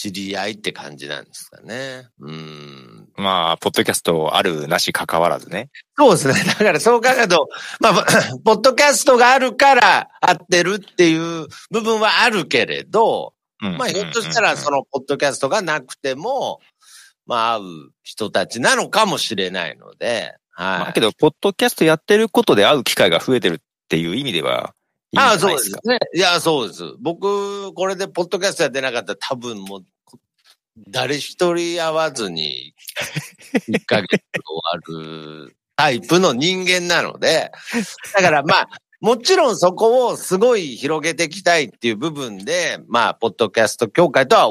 [0.00, 2.06] 知り合いって感じなんですかね。
[2.20, 3.08] うん。
[3.16, 5.70] まあ、ポッドキャストあるなし関わらずね。
[5.96, 6.34] そうですね。
[6.46, 7.48] だからそう考えると、
[7.80, 8.06] まあ、
[8.44, 16.60] ポッドキャストがあるから合ってるっていう部分はあるけれど、うんまあ、ひょっとしたら、その、ポッドキャストがなくても、
[17.26, 20.78] まあ、会う人たちなのかもしれないので、はい。
[20.78, 23.58] まあけど、ポッドキャストやってることで会う機会が増えてるっ
[23.88, 24.74] ていう意味では、
[25.16, 25.98] ああ、そいうですね。
[26.14, 26.84] いや、そうです。
[27.00, 29.84] 僕、これでポッドキャストやってなかったら多分もう、
[30.88, 32.74] 誰一人会わずに、
[33.68, 34.76] 1ヶ月終わ
[35.46, 37.50] るタイプの人間なので、
[38.14, 38.68] だからまあ、
[39.00, 44.48] もちろんそこをすごい広げていきたいっていう部分で、まあ、ポッドキャスト協会とは、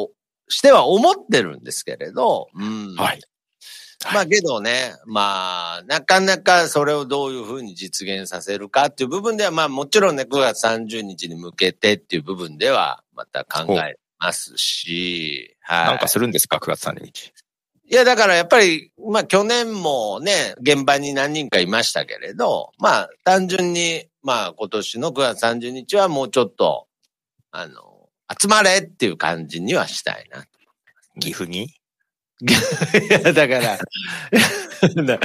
[0.50, 2.96] しては思ってるんですけれど、うん。
[2.96, 3.22] はい。
[4.14, 15.86] まあけどね、まあ、なかなかそれをどういうふうに実現させるかっていう部分では、まあもちろんね、9月30日に向けてっていう部分では、また考えますし、はい。
[15.88, 17.34] なんかするんですか ?9 月30日？
[17.90, 26.88] いや、だからやっぱり、まあ去年もね、現場に何人かいましたけれど、まあ単純に、まあ今年の9月30日はもうちょっと、
[27.52, 30.46] あの、集まれっていう感じにはしたいな。
[31.20, 31.70] 岐阜に？
[32.42, 33.80] いや、だから、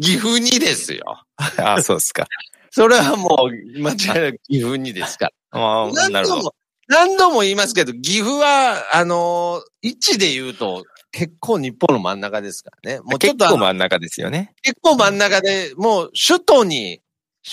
[0.00, 1.02] 岐阜にですよ。
[1.36, 2.26] あ あ、そうですか。
[2.70, 5.60] それはもう、間違いなく岐阜にですから。
[5.60, 6.36] ああ、なるほど。
[6.36, 6.54] 何度も、
[6.88, 13.00] 何度も言いますけど、岐阜は、あの、位置で言うと、結構日本の真ん中ですからね。
[13.00, 14.52] もうちょっ結とあの構真ん中ですよね。
[14.62, 17.00] 結構真ん中で、もう首都に、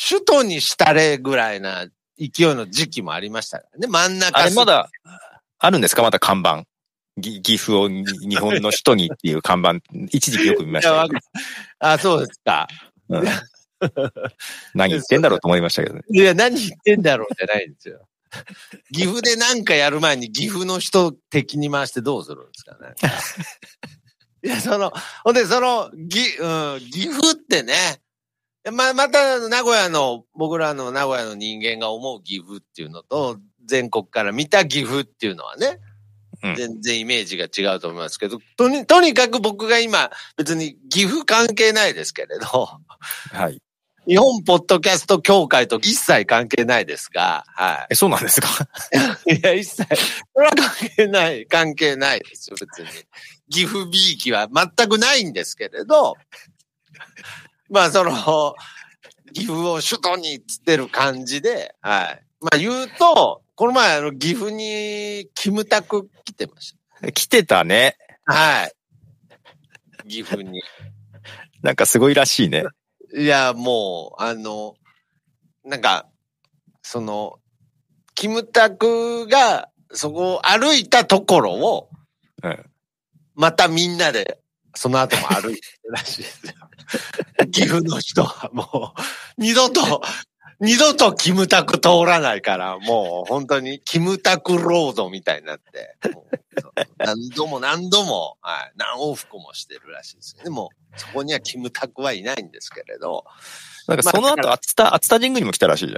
[0.10, 1.86] 首都にしたれぐらいな
[2.18, 3.88] 勢いの時期もありましたからね。
[3.88, 4.90] 真ん中あれまだ、
[5.60, 6.02] あるんですか？
[6.04, 6.64] まだ看板。
[7.18, 9.76] ぎ岐阜をに日本の首都にっていう看板、
[10.12, 11.20] 一時期よく見ましたけわか
[11.80, 12.68] あ、そうですか。
[13.10, 13.28] ど、うん
[14.74, 16.02] 何言ってんだろうと思いましたけどね。
[16.10, 18.08] いや、何言ってんだろうじゃないんですよ。
[18.92, 22.96] 岐阜でなんかやる前に岐阜の人敵に回してどうするんですかね。
[24.44, 24.92] いや、その、
[25.24, 27.76] ほんで、その、ぎ、うん、岐阜ってね、
[28.72, 35.93] ま、また、名古屋の、僕らの名古屋の人間が思う岐阜っていうのと、全国から見た岐阜っていうのはね、うん
[36.56, 42.46] 全然イメージが違うと思いますけど、とに、とにかく僕が今、別に岐阜関係ないですけれど、
[43.32, 43.62] はい。
[44.06, 48.50] 日本ポッドキャスト協会と一切関係ないですが、はえ、そうなんですか？
[49.26, 49.36] い。
[49.36, 49.84] いや、一切、
[50.36, 52.90] それは関係ない、関係ないですよ、別に。
[53.50, 56.16] 岐阜びいきは全くないんですけれど、
[57.70, 58.56] まあ、その、
[59.34, 62.26] 岐阜を首都につってる感じで、はい。
[62.44, 66.76] まあ、言うと、この前、あの、岐阜に、キムタク来てまし
[67.14, 67.98] 来てたね。
[68.26, 68.34] た。
[68.34, 68.74] はい。
[70.10, 70.62] 岐阜に。
[71.64, 72.66] なんかすごいらしいね。
[73.16, 74.76] いや、もう、あの、
[75.64, 76.08] なんか、
[76.82, 77.40] その、
[78.16, 81.90] キムタクが、そこを歩いたところを、
[82.44, 82.66] うん
[83.36, 84.40] またみんなで、
[84.76, 86.54] その後も歩いてるらしいですよ。
[87.52, 89.02] 岐阜の人はもう、
[89.42, 90.04] 二度と、
[90.64, 95.98] 二度とキムタク通らないから、もう本当にキムタクロードみたいになって、
[96.98, 100.50] 何度も何度も、はい、何往復もしてるらしいですよね。
[100.50, 103.26] もう、そこにはキムタクはいないんですけれど。
[103.90, 105.98] なんかその後、熱田、熱田神宮にも来たらしいじ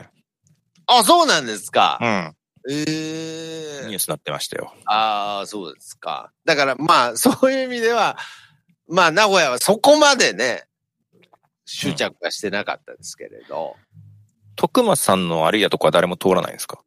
[0.88, 2.00] あ、そうなんですか。
[2.02, 2.36] ゃん。
[2.68, 2.86] えうん。
[2.88, 4.74] えニュースになってましたよ。
[4.86, 6.32] ああ、そうですか。
[6.44, 8.18] だからまあ、そういう意味では、
[8.88, 10.64] まあ、名古屋はそこまでね、
[11.66, 13.76] 執着がしてなかったですけれど。
[14.56, 16.82] 徳松さんの歩いたとこは誰も通らないんですか？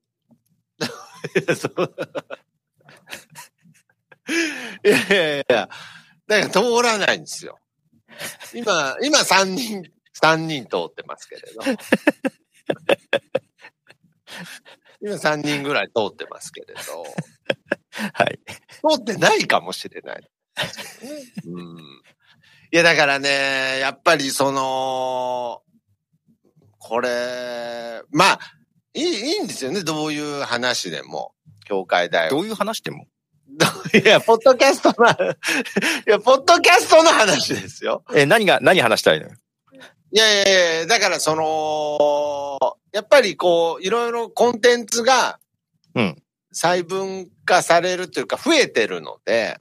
[4.85, 5.69] いや いやいや、
[6.27, 7.59] だから通らないんですよ。
[8.55, 11.61] 今、今3人、三人通ってますけれど。
[15.01, 17.05] 今3人ぐらい通ってますけれど。
[18.13, 18.41] はい。
[18.47, 20.31] 通ってないかもしれない。
[21.47, 21.79] うん。
[22.71, 25.63] いや、だからね、やっぱりその、
[26.89, 28.41] これ、まあ、
[28.95, 31.35] いい、いいんですよね、どういう話でも。
[31.67, 32.31] 教会だよ。
[32.31, 33.07] どういう話でも。
[33.93, 38.05] いや、ポッドキャストの、 いや、ポッドキャストの話ですよ。
[38.15, 39.27] え、何が、何話したいの？
[39.27, 39.33] よ。
[40.13, 45.39] いやいやいや、だからその、やっぱりこう、いろいろコンテンツが、
[45.95, 46.23] うん。
[46.55, 49.59] 細分化されるというか、増えてるので、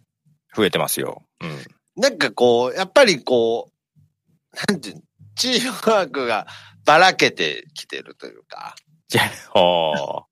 [0.56, 1.24] 増えてますよ。
[1.42, 1.66] うん。
[1.98, 5.02] なんかこう、やっぱりこう、なんていうの？
[5.36, 6.48] チームワークが
[6.88, 8.76] ばらけてきてるというか。
[9.10, 9.24] じゃ
[9.54, 10.26] あ、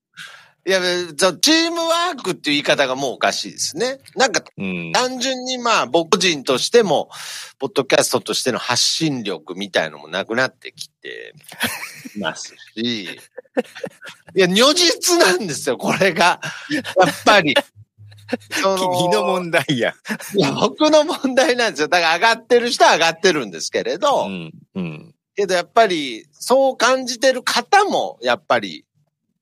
[0.66, 3.98] いや、チームワークっていう言い方がもうおかしいですね。
[4.16, 4.92] なんかうん。
[4.92, 7.10] 単純にまあ僕人としても、
[7.58, 11.34] ポッドキャストとしての発信力みたいのもなくなってきて
[12.18, 13.04] ますし。
[14.34, 16.40] いや、如実なんですよ、これが。
[16.70, 16.84] やっ
[17.24, 17.54] ぱり。
[18.50, 19.94] そ君の問題や。
[20.34, 21.88] いや、僕の問題なんですよ。
[21.88, 24.52] だから上がってる人は上がってるんですけれど、うん。
[24.74, 25.14] うん。
[25.36, 28.84] けどやっぱり、そう感じてる方も、やっぱり、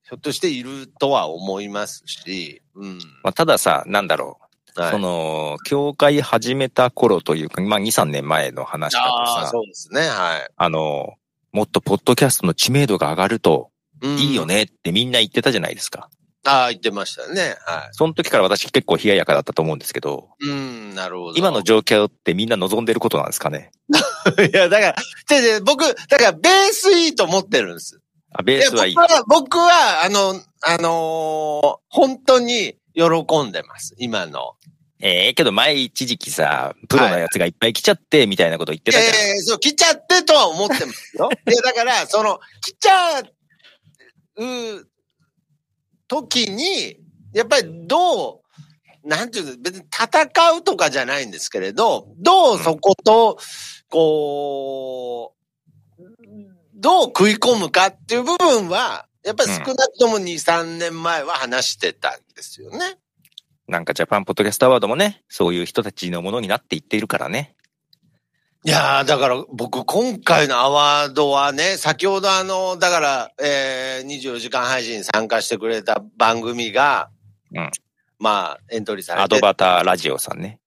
[0.03, 2.99] ひょっとしているとは思いますし、うん。
[3.23, 4.41] まあ、たださ、なんだろう。
[4.81, 10.51] はいその、教会始めた頃というか、まあ、2、3年前の話だとさ、そうですね、はい。
[10.53, 11.13] あの、
[11.53, 14.45] もっとポッドキャストの知名度が上がるとうんいいよ。
[14.45, 16.09] ねってみんな言ってたじゃないですか。
[16.45, 20.47] ああ、言ってましたね、はその時から私結構冷ややかだったと思うんですけど、い。
[20.47, 21.37] うん、なるほど。
[21.37, 23.71] 今の状況ってみんな望んでることなんですかね？
[24.53, 24.95] いや、だか
[25.29, 27.99] ら、違う違う僕、だからベースいいと思ってるんです。
[28.31, 29.01] あ、ベースはいいや。
[29.01, 34.53] 僕は、僕は、あの、あのー本当に喜んでます、今の。
[35.01, 39.13] ええけど前一時期さ、プロのやつがいっぱい来ちゃって、みたいなこと言っていたじゃん。
[39.13, 41.29] やいやいやそう、来ちゃってとは思ってますよ。
[41.47, 44.85] いや、だから、その、来ちゃう
[46.07, 46.97] 時に、
[47.33, 48.41] やっぱりど
[49.03, 53.37] う、なんていうの、別に戦うとかじゃないんですけれど、どうそこと、
[53.89, 55.35] こ
[55.99, 56.03] う、
[56.73, 62.97] どう食い込むかっていう部分は、やっぱり少なくとも2、3年前は話してたんですよね。
[63.67, 67.54] なんかジャパンポッドキャストアワードもね、そういう人たちのものになっていっているからね。
[68.67, 77.11] いやー、だから僕今回のアワードはね、先ほどあの、だから、えー、24時間配信に参加してくれた番組が、
[77.53, 77.71] うん
[78.17, 79.23] まあ、エントリーされて。
[79.23, 80.59] アドバターラジオさんね。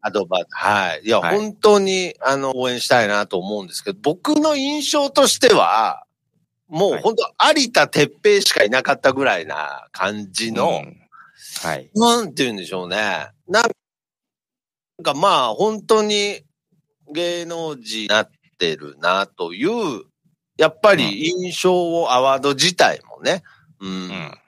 [0.00, 1.02] アドバはい。
[1.04, 6.06] いや、はい本当に、あの、応援したいなと思うんですけど、僕の印象としては、
[6.66, 7.24] もうはい本当、
[7.60, 10.96] 有田哲平しかいなかったぐらいな感じの、うん
[11.62, 11.90] はい。
[11.94, 13.28] なんて言うんでしょうね。
[13.48, 13.64] なん
[15.02, 16.45] かまあ、本当に
[17.12, 20.04] 芸能人になってるなという、
[20.58, 23.42] やっぱり印象をアワード自体もね、
[23.80, 23.90] うん。
[23.90, 24.38] うん。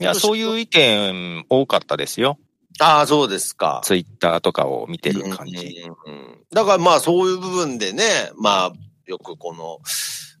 [0.00, 2.38] いや、そういう意見多かったですよ。
[2.78, 3.82] ああ、そうですか。
[3.84, 5.82] ツイッターとかを見てる感じ。
[5.84, 8.02] うんうんうんだからまあそういう部分でね、
[8.36, 8.72] まあ
[9.06, 9.78] よくこの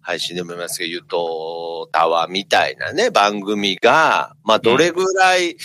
[0.00, 5.56] 配信でも言いますけど、ゆとタワーみたいなね、番組が、まあどれぐらい、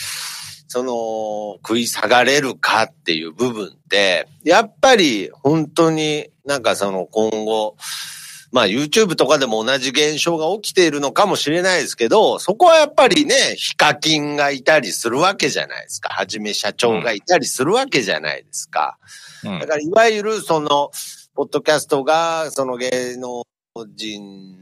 [0.68, 7.76] その、食い下がれるかっていう部分って、やっぱり本当になんかその今後、
[8.52, 16.08] まあ YouTube とかでも同じ現象が起きているのかもしれないですけど、そこはやっぱりね、ヒカキンがいたりするわけじゃないですか。
[16.10, 18.98] はじめ社長がいたりするわけじゃないですか。
[19.44, 20.90] うんだから、いわゆる、その、
[21.34, 23.44] ポッドキャストが、その芸能
[23.94, 24.56] 人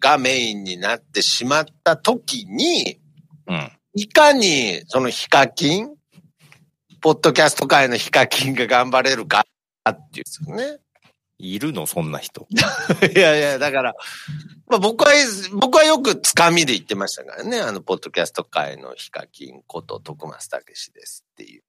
[0.00, 2.98] がメインになってしまった時に、
[3.46, 3.72] うん。
[3.98, 5.96] いかに、そのヒカキン、
[7.00, 9.46] ポッドキャスト界のヒカキンが頑張れるか
[9.88, 10.80] っていうんですよね。
[11.38, 12.46] いるのそんな人。
[13.14, 13.94] いやいや、だから、
[14.66, 15.12] まあ僕は、
[15.52, 17.58] 僕はよくつかみで言ってましたからね。
[17.58, 21.62] あの、ポッドキャスト界のヒカキンこと徳松武史ですっていう。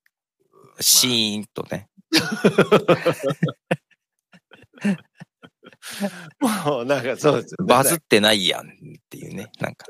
[0.81, 1.87] シーンとね。
[6.41, 8.71] もう、なんかそうですよねバズってないやんっ
[9.09, 9.49] ていうね。
[9.61, 9.85] なんか。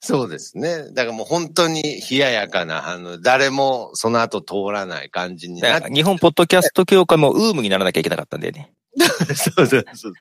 [0.00, 0.90] そうですね。
[0.92, 8.72] だからもう本当に冷ややかな、あの、誰もその後通らない感じにな日本ポッドキャスト協会もウームにならなきゃいけなかったんだよね。
[9.34, 10.12] そうそうそう。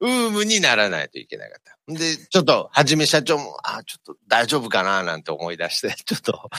[0.00, 1.76] ウームにならないといけなかった。
[1.94, 6.50] で、ちょっと、はじめ社長も、あ、ちょっと大丈夫かななんて思い出して、 ちょっと、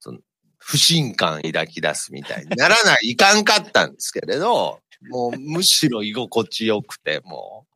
[0.00, 0.20] その
[0.58, 7.71] 不信感抱き出すみたいにならない、いかんかったんですけれど、もうむしろ居心地よくて、もう、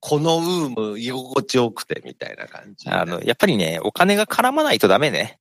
[0.00, 2.88] このウーム居心地よくてみたいな感じ。
[2.88, 5.38] あの、やっぱりね、お金が絡まないとダメね。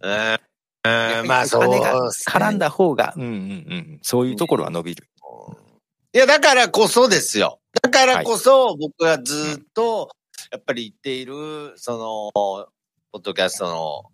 [0.02, 3.32] うん、まあそうお金が絡んだ方が、うんうんう
[3.76, 3.98] ん。
[4.02, 5.08] そういうところは伸びる。
[6.14, 7.60] いや、だからこそですよ。
[7.82, 10.10] だからこそ、僕がずっと、
[10.50, 12.68] やっぱり言っている、その、
[13.12, 14.04] ポッドキャストの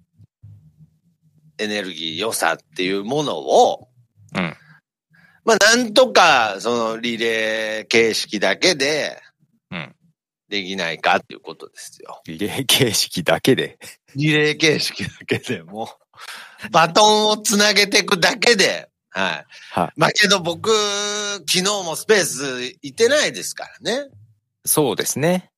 [1.59, 3.89] エネルギー良さっていうものを、
[4.35, 4.57] うん。
[5.45, 9.21] まあ、なんとか、その、リレー形式だけで、
[9.71, 9.95] うん。
[10.49, 12.21] できないかっていうことですよ。
[12.27, 13.79] リレー形式だけで？
[14.15, 15.89] リレー形式だけでも
[16.67, 19.47] う、バトンをつなげていくだけで、はい。
[19.73, 19.93] はい。
[19.97, 24.09] まあけど僕、昨日もスペース行ってないですからね。
[24.65, 25.51] そうですね。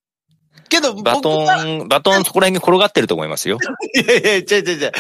[0.69, 3.59] けどバトン、バトンそこら辺に転がってると思いますよ。
[3.95, 4.93] いやいや、違う違う違う。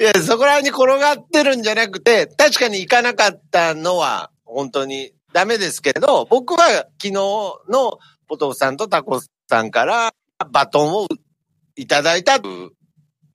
[0.00, 6.66] いや、そこら辺に転がってるんじゃなくて、確かに行かなかったのは本当にダメですけど、僕は
[7.00, 10.12] 昨日のポトフさんとタコさんから
[10.50, 11.06] バトンを
[11.76, 12.38] いただいた。
[12.38, 12.70] 今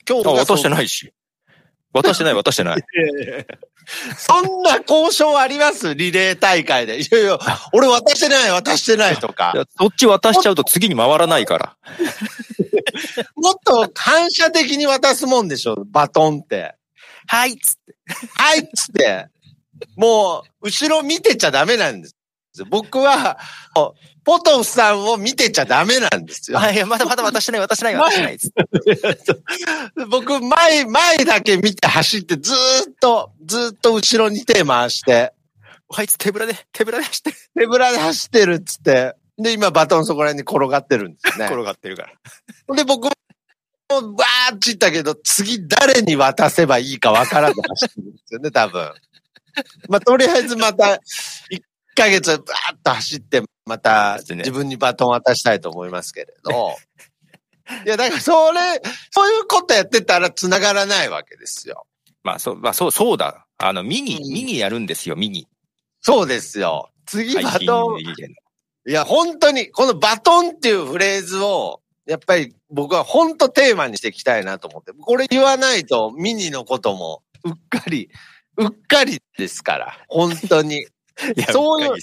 [0.08, 1.13] 日落としてないし。
[1.93, 2.84] 渡してない、渡してない。
[4.17, 7.02] そんな交渉ありますリレー大会で。
[7.02, 7.39] いやいや、
[7.73, 11.78] 俺渡してない、渡してないとかそっち渡しちゃうと次に回らないから。
[13.36, 16.75] もっと反射的に渡すもんでしょ、バトンって。
[17.28, 17.95] はいっつって。
[18.36, 19.28] はいっつって。
[19.95, 22.15] もう、後ろ見てちゃダメなんです。
[22.69, 23.38] 僕は、
[24.23, 26.60] ポトフさんを見てちゃダメなんですよ。
[26.60, 30.05] あ、いや、まだまだ渡してない、渡してない、渡してないっつって。
[30.10, 35.34] 僕、前、前だけ見て走って、ずーっと、ずーっと後ろに手回して、
[35.95, 37.38] あいつ手ぶらで、手ぶらで走ってる。
[37.55, 41.45] 手ぶらで走ってるっつって、で、今バトンそこら辺に転がってるんですね。
[41.45, 42.10] 転がってるか
[42.67, 42.75] ら。
[42.75, 43.12] で、僕も、
[43.89, 48.93] バーッと言ったけど、次誰に渡せばいいかわからず走ってるんですよね、多分。
[49.88, 50.99] まあ、とりあえずまた、
[51.51, 51.62] 1
[51.95, 52.43] ヶ月バーッ
[52.84, 56.75] と走って、また自分にバトン渡したいと思いますけれど。
[57.86, 61.86] いや、だからそれ、そういうことやってたら繋がらないわけですよ。
[62.23, 63.45] まあ、そう、まあ、そう、そうだ。
[63.60, 65.47] あの、ミニ、うんミニやるんですよ、ミニ。
[66.01, 66.89] そうですよ。
[67.05, 74.93] 次バトン、いや、本当に、このバトンっていうフレーズを、やっぱり僕は本当テーマにしていきたいなと思って。
[74.93, 78.10] これ言わないとミニのこともうっかり、
[78.58, 79.99] うっかりですから。
[80.08, 80.88] 本当に。
[81.36, 81.95] いや、そう いう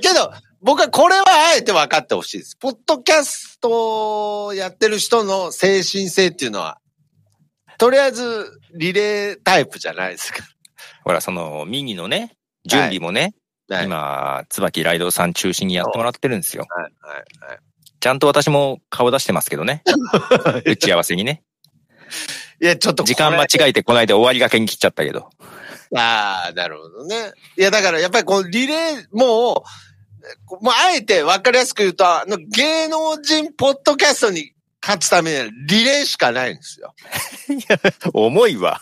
[0.00, 2.56] けど、僕はこれはあえて分かってほしいです。
[2.56, 6.78] ポッドキャストをやってる人の精神性っていうのは、
[7.78, 10.42] とりあえずリレータイプじゃないですか。
[11.04, 13.34] ほら、その、ミニのね、準備もね、
[13.68, 16.66] はい、今、椿ライドさん中心にやってもらってるんですよ。
[16.68, 17.58] はい、はい、はい。
[18.00, 19.82] ちゃんと私も顔出してますけどね。
[20.64, 21.42] 打ち合わせにね。
[22.60, 25.30] いや、ちょっと時間間違えてこないで終わりがけに切っちゃったけど。
[25.96, 27.32] ああ、なるほどね。
[27.56, 29.64] いや、だからやっぱりこのリレー、も
[30.50, 34.52] う、もうあえて分かりやすく言うと、あの芸能人ポッドキャストに
[34.82, 36.94] 勝つためにはリレーしかないんですよ。
[38.12, 38.80] 重いわ。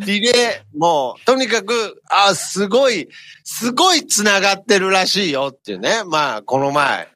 [0.00, 3.08] リレー、もう、とにかく、あすごい、
[3.44, 6.02] すごい繋がってるらしいよっていうね。
[6.06, 7.08] まあ、この前、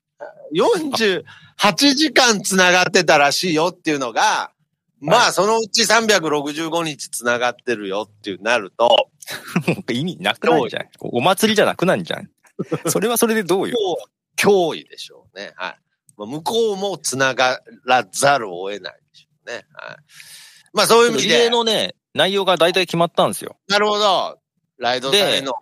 [0.55, 4.51] 48時間繋がってたらしいよっていうのが、
[5.01, 8.89] まあ、そのうち365日繋がってるよっていうなると、
[9.67, 10.89] もう意味なくないじゃん。
[11.01, 12.31] お祭りじゃなくなんじゃん。
[12.89, 13.77] それはそれでどうよ。
[14.39, 15.53] 脅威でしょうね。
[15.57, 15.79] はい。
[16.17, 19.67] まあ向こうも繋がらざるを得ないでしょうね。
[19.75, 19.97] はい。
[20.73, 23.57] まあそういう意味リレで、ーのね、内容が大体決まったんですよ。
[23.69, 24.39] なるほど。
[24.79, 25.53] ライドさんへの。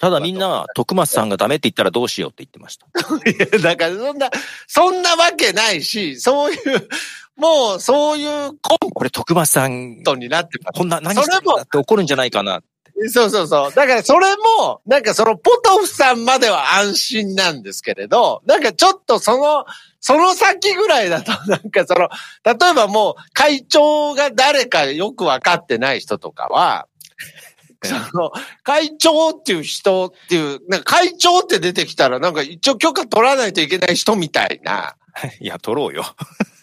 [0.00, 2.86] ただみんな、徳松さんがダメって言ったらどうしようって言ってました。
[3.30, 4.30] いやだからそんな、
[4.66, 6.88] そんなわけないし、そういう、
[7.36, 10.58] もうそういうコンこれ徳松さん、トになって。
[10.74, 12.62] こんな、何してるんだって怒るんじゃないかな。
[13.08, 13.72] そうそうそう。
[13.72, 14.26] だからそれ
[14.58, 19.66] も、なんかそのポトフさんまでは安心なんですけれど、なんかちょっとその、
[20.00, 22.08] その先ぐらいだと、 なんかその、
[22.44, 26.86] 例えばもう会長が誰かよくわかってない人とかは、
[27.88, 34.96] その、会長っていう人っていう、なんか会長って出てきたらなんか一応許可取らないといけない人みたいな。
[35.40, 36.04] いや、取ろうよ。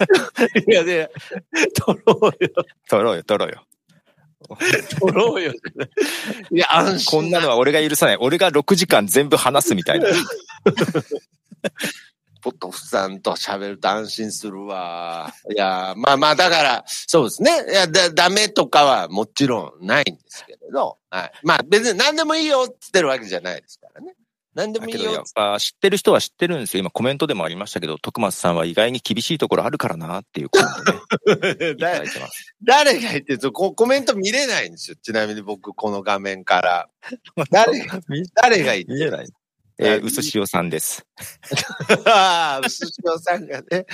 [0.67, 1.09] いやね、
[1.83, 2.49] 取ろうよ、
[2.89, 3.63] 取ろうよ、取ろうよ。
[4.99, 5.51] 取ろうよ。
[6.51, 7.19] いや、安心。
[7.19, 8.17] こんなのは俺が許さない。
[8.17, 10.07] 俺が6時間全部話すみたいな。
[12.41, 15.33] ポトフさんと喋ると安心するわ。
[15.53, 17.51] いや、まあまあ、だから、そうですね。
[17.69, 21.31] いや、だ、ダメとかはもちろんないんですけれど、はい。
[21.43, 24.15] まあ別に何でもいいよって言ってるわけじゃないですからね。
[24.53, 25.23] 何でもいいよだけどやっ。
[25.35, 26.81] ぱ知ってる人は知ってるんですよ。
[26.81, 30.67] 今コメントでもありましたけど、徳松さんは意外に厳しいところあるからなっていうコメン
[31.37, 31.75] トね。
[32.63, 34.97] 誰が言ってるとココメント見れないんですよ。
[35.01, 36.89] ちなみに僕、この画面から。
[37.51, 37.99] 誰が、
[38.35, 38.95] 誰が言ってる？
[38.95, 39.27] 見えない。
[39.79, 41.05] えー、うすしおさんです。
[42.05, 43.85] ああ、うすしおさんがね。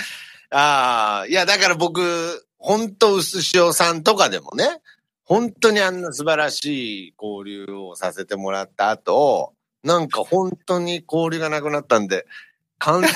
[0.50, 4.80] ああ、いや、だから僕、本当うすしおさんとかでもね、
[5.24, 12.26] 本当にあんな素晴らしい交流をさせてもらった後、なんか本当に交流がなくなったんで、
[12.78, 13.14] 完全に、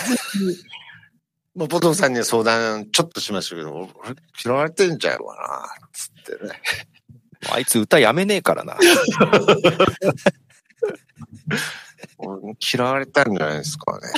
[1.55, 6.63] まあ、ポトフさんには相談ちょっとしましたけど、俺嫌われてんちゃうかな、つってね。
[7.51, 8.77] あいつ歌やめねえからな。
[12.19, 14.09] 俺嫌われたんじゃないですかね。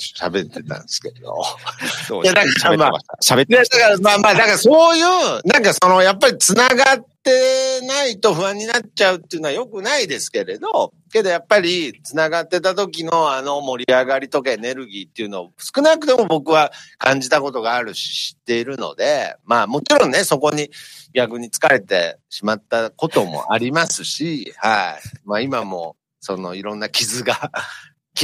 [0.00, 1.42] 喋ってたんですけど。
[2.22, 2.90] いやだからまあ
[3.22, 3.78] 喋ってました。
[3.78, 5.04] だから、まあまあ、だからそういう、
[5.44, 20.70] なんかその、やっぱり繋がってないと不安になっちゃうっていうのは良くないですけれど、けどやっぱり繋がってた時のあの盛り上がりとかエネルギーっていうのを少なくとも僕は感じたことがあるし知っているので、まあもちろんね、そこに
[21.12, 25.18] 逆に疲れてしまったこともありますし、はい。
[25.24, 27.50] まあ今も、そのいろんな傷が、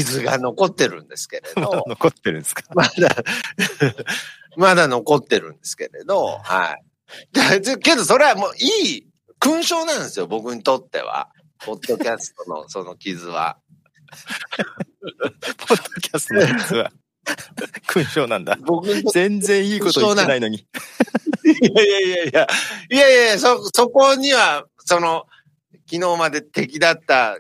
[0.05, 2.63] 傷が残ってるんですけれまだど、 残ってるんですか？
[2.75, 2.91] まだ、
[4.57, 6.83] まだ残ってるんですけれど、はい。
[7.83, 9.07] けどそれはもういい
[9.41, 11.31] 勲章なんですよ、僕にとっては。
[11.59, 13.59] ポッドキャストの その傷は。
[15.67, 16.93] ポッドキャストのやつは。
[17.87, 18.57] 勲章なんだ。
[18.61, 20.59] 僕全然いいこと言ってないのに。
[20.59, 20.67] い
[21.75, 22.47] やいやいやいや、
[22.91, 25.27] いやいや、そ、そこには、その、
[25.91, 27.39] 昨日まで敵だった、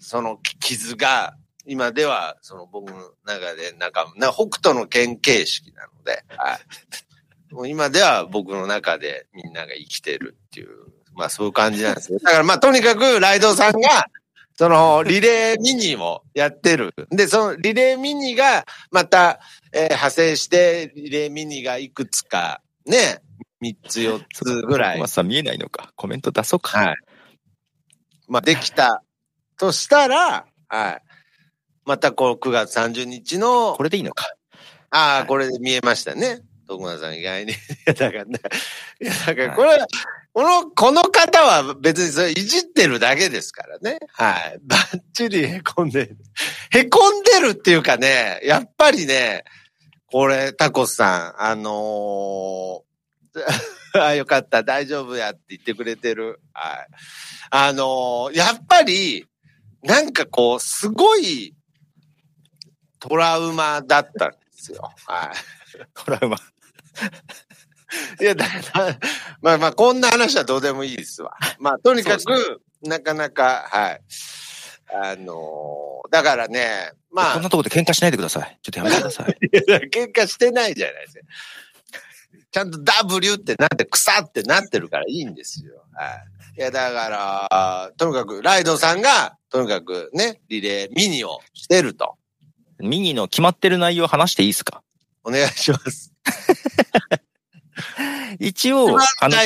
[0.00, 1.34] その傷が、
[1.66, 7.54] 今では、その僕の中で、なんか、な北斗の剣形式なので、はい。
[7.54, 10.68] もう今では僕の中でみんなが生きてるっていう、
[11.14, 12.18] まあそういう感じなんですよ。
[12.18, 14.06] だからまあとにかくライドさんが、
[14.58, 16.94] そのリレーミニもやってる。
[17.10, 19.40] で、そのリレーミニがまた、
[19.72, 23.22] えー派生してリレーミニがいくつかね、
[23.62, 25.92] 3つ4つぐらいま、さ見えないのか。
[25.96, 26.78] コメント出そうか。
[26.78, 26.96] はい。
[28.28, 29.02] まあできた
[29.58, 31.02] としたら、はい。
[31.86, 34.26] またこう9月30日のこ、れでいいのか。
[34.90, 36.40] ああ、これで見えましたね。
[36.66, 37.52] 徳間さん意外に。
[37.54, 37.56] い
[37.86, 38.40] や、だからね。
[39.00, 39.78] いや、だからこれ、
[40.32, 43.98] この、この方は別にそれいじってるだけですからね。
[44.12, 44.58] はい。
[44.62, 46.16] バッチリへこんでる。
[46.72, 49.44] へこんでるっていうかね、やっぱりね、
[50.10, 56.40] これ、タコスさん、あのー あ、よかった、大丈夫やって言ってくれてる。
[56.52, 56.88] はい。
[57.50, 59.26] あのーやっぱり、
[59.82, 61.55] なんかこう、すごい
[62.98, 64.90] トラウマだったんですよ。
[65.06, 65.34] はい。
[65.94, 66.36] トラウマ。
[68.20, 68.46] いや、だ
[69.40, 71.36] まあまあ、こんな話はどうでもいいですわ。
[71.58, 74.00] まあ、とにかく、なかなか、はい。
[74.92, 78.58] あのーだからね、まあこん、なところで喧嘩しないでください。
[78.62, 79.36] ちょっとやめてください。
[79.42, 81.24] いや喧嘩してないじゃないですか。
[82.52, 85.84] ちゃんと W ってなって、草ってなってるからいいんですよ。
[85.92, 86.14] は
[86.56, 86.60] い。
[86.60, 92.16] いや、だから、とにかく、ライドさんが、とにかくね、リレー、ミニをしてると。
[92.80, 94.82] ミニの決まってる内容話していいですか？
[95.24, 96.12] お願いします。
[98.38, 99.36] 一応、あの、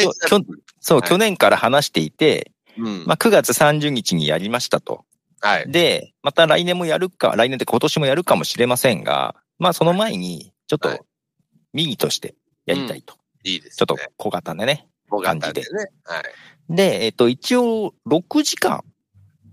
[0.81, 3.05] そう、はい去年から話していて、うん。
[3.07, 5.05] まあ、9月30日にやりましたと。
[5.41, 5.71] はい。
[5.71, 11.01] で、また来年もやるか、来年で今年もやるかもしれませんが、まあその前に、ちょっとはい、
[11.73, 12.35] 右として
[12.67, 13.15] やりたいと。
[13.45, 13.77] いいですね。
[13.77, 14.89] ちょっと小型でね。
[15.09, 15.67] 小型でね。
[16.05, 16.75] はい。
[16.75, 18.83] で、えっと、一応、6時間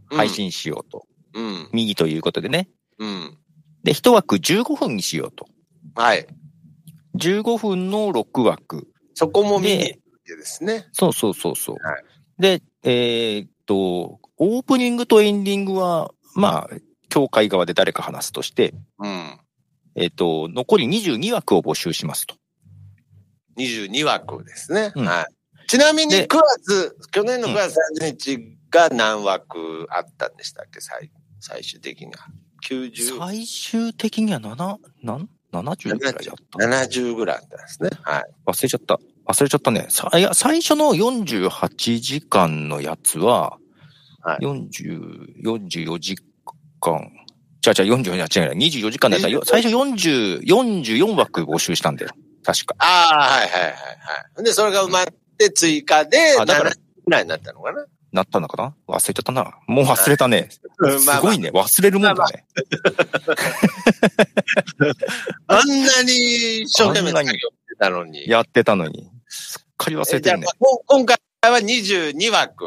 [0.09, 0.29] うん配。
[0.29, 1.05] 信しようと。
[1.33, 1.69] うん。
[1.73, 2.69] 右ということでね。
[2.99, 3.37] うん。
[3.83, 5.47] で、一枠15分にしようと。
[5.95, 6.27] はい。
[7.15, 8.87] 15分の6枠。
[9.13, 10.87] そこも見にで行ってですね。
[10.91, 11.75] そうそうそうそう。
[11.83, 12.03] はい
[12.39, 16.75] で、えーっと、オープニングとエンディングは、まあ、
[17.09, 19.39] 協会側で誰か話すとして、うん。
[19.95, 22.35] えーっと、残り22枠を募集しますと。
[23.57, 24.91] 22枠ですね。
[24.95, 25.65] うんはい。
[25.67, 30.79] ちなみにで9月、去年の9月30日が何枠あったんでしたっけ？
[30.79, 32.27] 最最終的には。
[32.67, 36.65] 90、最終的には7、なん？70ぐらいだった。
[36.65, 37.89] 70ぐらいあったんですね。
[38.03, 38.23] はい。
[38.45, 38.99] 忘れちゃった。
[39.27, 39.85] 忘れちゃったね。
[39.89, 43.57] さいや、最初の48時間のやつは、
[44.21, 46.17] はい40、44時
[46.81, 47.11] 間。
[47.61, 52.11] じゃあじゃあ44時間、違う、24時間だったらよ、最初40、44枠募集したんだよ。
[52.43, 52.75] 確か。
[52.79, 54.43] ああ、はいはいはいはい。
[54.43, 55.05] で、それが埋まっ
[55.37, 57.85] て追加で、あだから7ぐらいになったのかな。
[58.17, 58.75] なったのかな？
[58.87, 59.53] 忘れちゃったな。
[59.67, 60.49] もう忘れたね。
[60.79, 61.49] うんすごいね。
[61.51, 62.45] 忘れるもんだね。
[65.47, 67.39] あんなに一生懸命作業して
[67.79, 68.27] たのに。
[68.27, 69.09] やってたのに。
[69.27, 70.47] すっかり忘れてるね
[70.87, 72.65] 今回は22枠。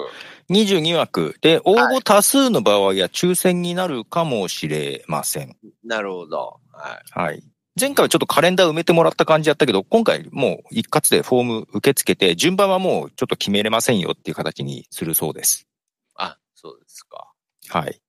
[0.51, 1.36] 22枠。
[1.40, 5.57] で、応募多数の場合は抽選になるかもしれません。
[5.84, 6.61] なるほど。
[6.72, 7.03] はい。
[7.20, 7.42] はい。
[7.81, 15.66] 前回はちょっとカレンダー埋めてもらった感じやったけど、今回もう一括でフォーム受け付けて、順番はもうちょっと決めれませんよっていう形にするそうです。
[16.14, 17.33] あ、そうですか。
[17.68, 18.01] はい。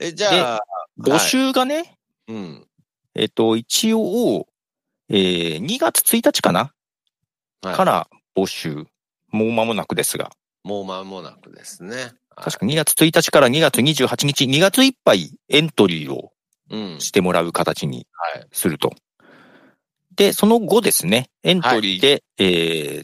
[0.00, 0.60] え、じゃあ、
[0.98, 1.96] 募集がね、
[2.28, 2.66] うん。
[3.14, 4.46] えっと、一応、
[5.08, 6.60] えー、2月1日かな、
[7.62, 8.86] はいから募集。
[9.30, 10.32] もう間もなくですが。
[10.64, 12.12] もう間もなくですね。
[12.34, 16.31] 確か2月1日から2月28日、2月いっぱいエントリーをうん。
[16.98, 18.46] してもらう形にはい。
[18.52, 18.92] すると。
[20.16, 22.44] で、その後ですね、エントリーで、え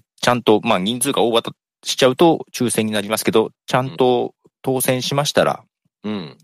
[0.00, 1.52] ー、ちゃんと、まあ人数がオーバー
[1.84, 5.62] しちゃうと抽選になりますけど、ちゃんと当選しましたら、
[6.04, 6.36] うん。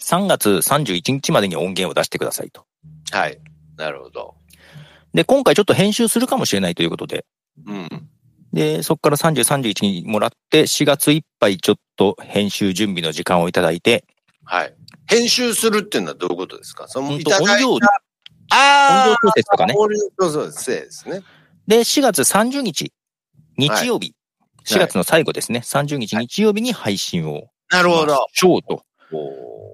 [0.00, 2.64] 3月31日までに音源を出してくださいと。
[3.10, 3.38] はい。
[3.76, 4.34] なるほど。
[5.14, 7.24] で、今回ちょっと編集するかもしれないということで、
[7.66, 8.08] うん。
[8.52, 14.04] で、そこから30、31にもらって、4月いっぱいちょっと編集準備の時間をいただいて、
[14.50, 14.74] はい。
[15.06, 16.88] 編集するっていうのはどういうことですか？
[16.88, 17.86] その、うんいただいた音量、
[18.50, 19.74] あ音量調節とかね。
[19.76, 20.52] 音量そうで
[20.90, 21.08] す。
[21.08, 21.22] ね。
[21.66, 22.92] で、4月30日、
[23.58, 24.14] 日曜日、
[24.64, 28.26] 4月の最後ですね、30日日曜日に配信をなるほど。
[28.32, 28.82] しようと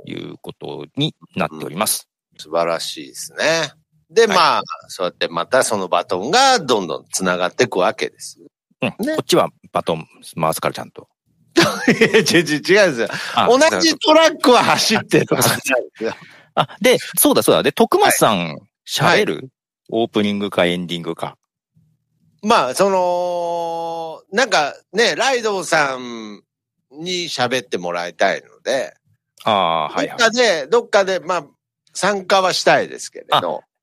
[0.06, 2.08] いうことになっております。
[2.36, 3.72] 素晴らしいですね。
[4.10, 8.40] で、まあ、そうやってまたそのバトンがどんどん繋がっていくわけです。
[8.82, 9.06] うん。
[9.06, 10.06] ねこっちはバトン
[10.40, 11.08] 回すからちゃんと。
[11.88, 13.08] 違う違う違うんですよ。
[13.34, 15.62] あ同じトラックは走ってるわけなんで
[15.96, 16.14] すよ。
[16.56, 17.62] あ、で、そうだそうだ。
[17.62, 19.50] で、徳松さん喋る、
[19.90, 21.36] オープニングかエンディングか。
[22.42, 26.42] まあ、その、なんかね、ライドウさん
[26.92, 28.94] に喋ってもらいたいので、
[29.44, 31.46] ああ、はいはどっかで、どっかで、まあ、
[31.92, 33.73] 参加はしたいですけれど、い。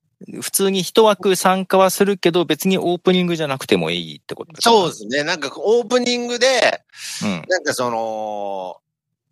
[0.42, 6.84] 普通に一枠参加はするけど、別にオープニングじゃなくてもいいってことそううですね、なんかオープニングで、
[7.24, 7.44] うん。
[7.48, 8.78] なんかその、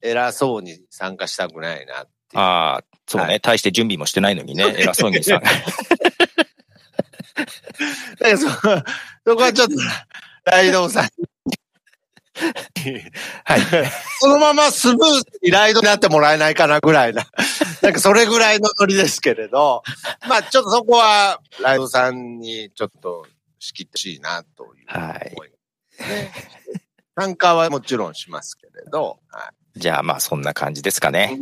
[0.02, 2.38] 偉そうに参加したくないなって。
[2.38, 3.34] ああ、そうね。
[3.34, 5.34] は大して準備もしてないのにね、 偉そうにさ。
[5.36, 5.52] だか
[8.22, 9.76] らそ、そこはちょっと、
[10.46, 11.12] ライドウさんに。
[13.44, 13.62] はい。
[14.20, 17.28] そのままスムーズにライドになってもらえないかなぐらいな。
[17.82, 19.84] なんかそれぐらいのノリですけれど、
[20.28, 23.26] まあちょっとそこは、ライドさんにちょっと
[23.60, 26.32] 仕切ってほしいなというはい思いますね。
[27.18, 31.12] 参加はもちろんしますけれど、はじゃあまあそんな感じですかい。
[31.12, 31.38] ね。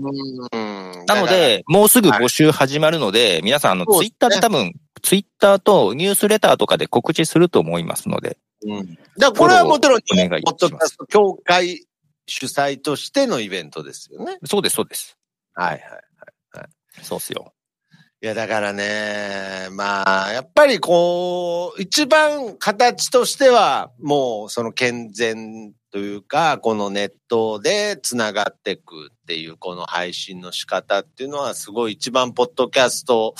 [0.51, 0.77] うん
[1.07, 11.85] なの、で、もうすぐ募集始まるので、皆さんあの、ツイッターで多分、ツイッターとニュースレターとかで告知すると思いますので、うん、だからこれはもちろん、ポッドキャスト協会
[12.25, 14.37] 主催としてのイベントですよね。
[14.45, 15.17] そうです、そうです。
[15.53, 16.07] はいはい。
[17.03, 17.53] そうっすよ。
[18.21, 33.35] いや、だからね、まあ、やっぱりこう、一番形としては、もうその健全というか、このネットで繋がっていくっていう、この配信の仕方っていうのは、すごい一番ポッドキャスト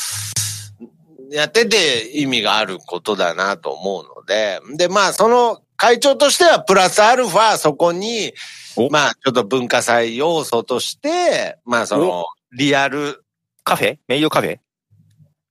[1.32, 8.34] やってて意味があることだなと思うので、で、まあ、その会長としては、プラスアルファ、そこに
[8.76, 13.24] お、まあ、ちょっと文化祭要素として、まあ、その、リアル。
[13.64, 13.98] カフェ？
[14.08, 14.60] 名誉カフェ？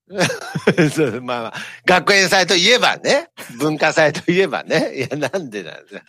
[0.95, 1.55] そうまあまあ、
[1.85, 6.03] 学園祭といえばね、文化祭といえばね、いや、なんでなんですか。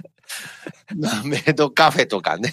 [0.95, 2.51] まあメイドカフェとかね、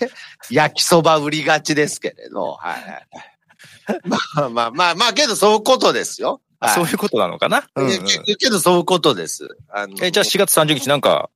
[0.51, 4.01] 焼きそば売りがちですけれど、はいはい。
[4.05, 6.41] まあまあまあまあ、けどそういうことですよ。
[6.67, 9.49] はいそういうことなのかな、うんうんけけどそういうことです。
[9.71, 11.31] あのえじゃあ4月30日なんか、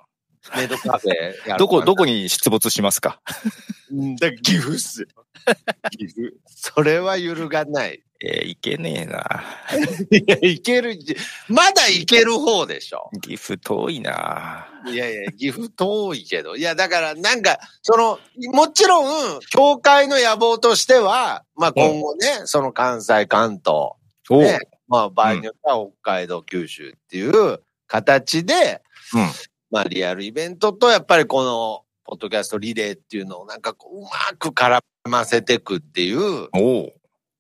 [0.57, 3.21] メイドカフェどこ、どこに出没しますか？
[3.91, 5.09] うんだ岐阜っすよ。
[5.99, 6.33] 岐阜。
[6.47, 8.03] それは揺るがない。
[8.21, 9.45] えーいけねえな。
[10.11, 10.99] いや、いける。
[11.49, 13.11] まだいける方でしょ。
[13.21, 14.67] 岐阜遠いな。
[14.89, 16.57] いやいや、岐阜遠いけど。
[16.57, 18.19] いや、だから、なんか、その、
[18.53, 23.93] もちろん、教会の野望としては、まあ今後ね、その関西、関東、
[24.31, 24.59] おうね、
[24.89, 28.83] まあ場合によっては北海道、九州っていう形で、
[29.15, 29.29] うん。
[29.71, 34.09] まあリアルイベントと、やっぱりこの、ポッドキャストリレーっていうのをなんかこう、うま
[34.39, 34.81] く絡
[35.11, 36.93] ませていくっていう、おう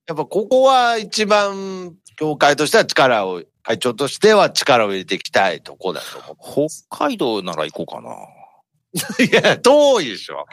[0.06, 6.68] やっぱここは一番、教会としては力を、会長としては力を入れていきたいとこだと思う。
[6.88, 8.16] 北海道なら行こうかな。
[9.24, 10.46] いや、遠いでしょ。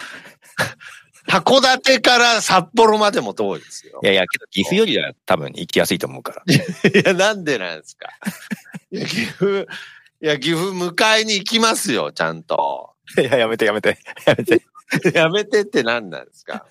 [1.27, 4.05] 函館から札幌までも遠いですよい。
[4.07, 6.43] やいや、けど岐阜よりは多分行きやすいと思うから。
[6.53, 8.09] いや、なんでなんですか？
[8.91, 9.65] いや、岐阜、
[10.21, 12.91] いや、岐阜迎えに行きますよ、ちゃんと。
[13.19, 13.97] いや、やめてやめて。
[14.25, 14.61] やめて。
[15.13, 16.65] やめてって何なんですか？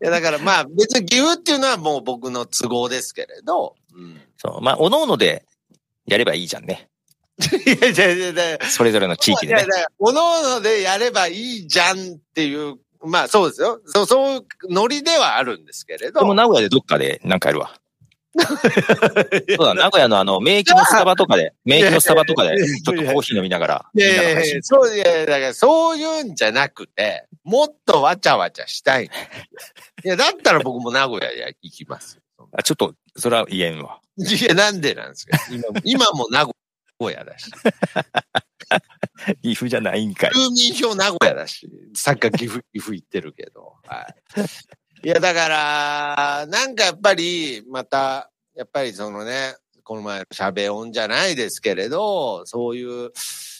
[0.00, 4.20] いや、だからまあ、別に岐阜っていうのはもう僕の都合ですけれど、うん。
[4.38, 4.60] そう。
[4.62, 5.44] まあ、おのおので
[6.06, 6.88] やればいいじゃんね。
[7.36, 9.64] いやいやいやいやそれぞれの地域でね
[9.98, 13.80] おのおのでやればいいじゃんっていう、まあそうですよ。
[13.86, 16.20] そう、そうノリではあるんですけれど。
[16.20, 17.74] でも名古屋でどっかでなんかやるわ。
[18.34, 29.04] そうだ、名古屋のあの、名駅のスタバとかで、名駅のスタバとかで、ちょっとコーヒー飲みながら、いやいやいや、そういやだからそういうんじゃなくて、もっとわちゃわちゃしたい。
[30.04, 32.18] いや、だったら僕も名古屋へ行きます。
[32.52, 34.00] あちょっと、それは言えんわ。
[34.16, 36.44] いや、なんでなんですか今も今も名
[36.98, 37.50] 古屋だし。
[39.42, 40.30] 岐阜じゃないんかい。
[40.32, 43.76] 住民票名古屋だし、サッカー岐阜、岐阜行ってるけど。
[43.86, 45.06] はい。
[45.06, 53.10] いや、だから、なんかやっぱり、また、やっぱりそのね、この前の喋音じゃないですけれど、そういう、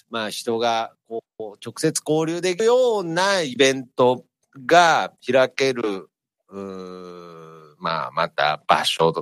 [0.08, 4.24] まあ人が、こう、直接交流できるようなイベント
[4.66, 6.08] が開ける、
[6.48, 9.12] うーんまあまた場所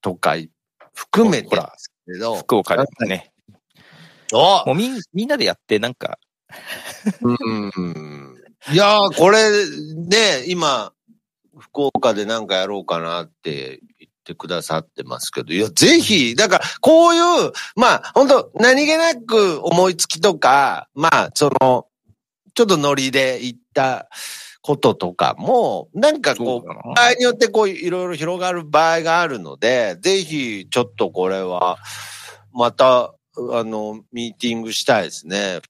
[0.00, 0.34] とか
[0.94, 3.31] 含めてですけれど、福岡でね。
[4.32, 6.18] おもうみん、みんなでやって、なんか、
[7.22, 8.36] うん。
[8.72, 9.50] いやー、これ、
[9.96, 10.92] ね、今、
[11.58, 21.86] 福岡でなんかやろうかなって言ってくださってますけど、いや、ぜひ、だから、こういう、まあ、本当何気なく思いつきとか、まあ、その、
[22.54, 24.08] ちょっとノリで言った
[24.60, 26.82] こととかも、なんかこう、そうだな。
[26.94, 31.78] 場合によってこう、いろいろ広がる場合があるので、ぜひ、ちょっとこれは、
[32.52, 35.60] また、あの、ミーティングしたいですね。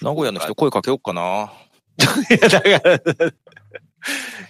[0.00, 1.52] 名古屋の人声かけようかな。
[2.30, 3.36] いや、だから、い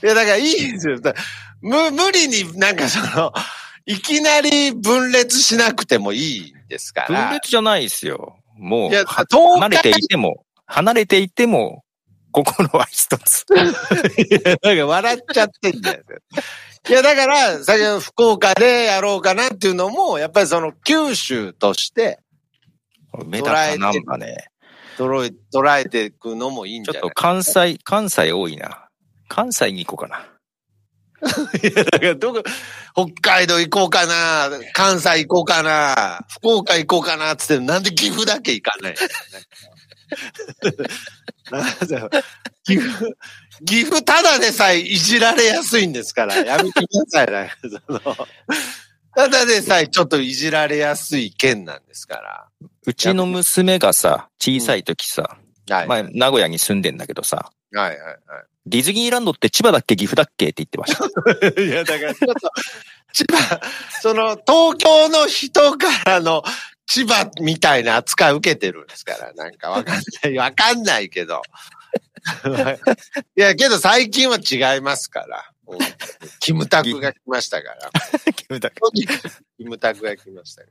[0.02, 1.00] や、だからいいですよ。
[1.00, 1.14] だ
[1.60, 3.32] 無、無理になんかその、
[3.84, 7.30] いきなり分裂しなくてもいいんですか分ら。
[7.32, 8.36] 裂じゃないですよ。
[8.56, 11.84] もう、離れていても、離れていても、
[12.30, 13.44] 心は一つ。
[14.62, 16.02] なんか笑っちゃってんだよ。
[16.88, 22.22] いや、だから、先ほど福岡でやろうかなっていうのも、やっぱりその九州として
[23.26, 24.48] 目立たなんかね。
[24.96, 28.88] 捉え、捉えていくのもいいんちょっとじゃない関西、関西多いな。
[29.28, 30.28] 関西に行こうかな。
[31.62, 32.42] いや、だからどこ、
[32.94, 38.94] 北海道行こうかな、関西行こうかな、福岡行こうかな、つって、なんで岐阜だけ行かない
[41.50, 41.58] の？
[41.58, 42.10] なんだよ
[42.64, 43.06] 岐阜、
[43.64, 47.48] 岐阜ただでさえいじられやすいんですから、やめてくださいな。
[47.86, 48.00] その
[49.14, 52.20] ただでさえちょっといじられやすい県なんですか
[52.84, 55.36] うちの娘がさ、小さい時さ、
[55.68, 55.76] ら。
[55.76, 55.88] はい。
[55.88, 57.98] まあ、名古屋に住んでんだけどさ、はいはい
[58.64, 61.02] ディズニーランドって千葉だっけ岐阜だっけって言ってました。
[61.02, 61.10] は
[61.60, 61.66] い。
[61.66, 62.50] いや、だからちょっと、
[63.12, 63.60] 千葉、
[64.00, 66.44] その、東京の人からの
[66.86, 71.42] 千葉みたいな扱い受けてるんですから、なんかわかんない、わかんないけど。
[73.36, 75.51] いや、けど最近は違いますから。
[75.75, 76.12] うん
[76.43, 77.91] キムタクが来ましたから。
[78.33, 78.77] キムタク。
[79.57, 80.68] キムタクが来ましたか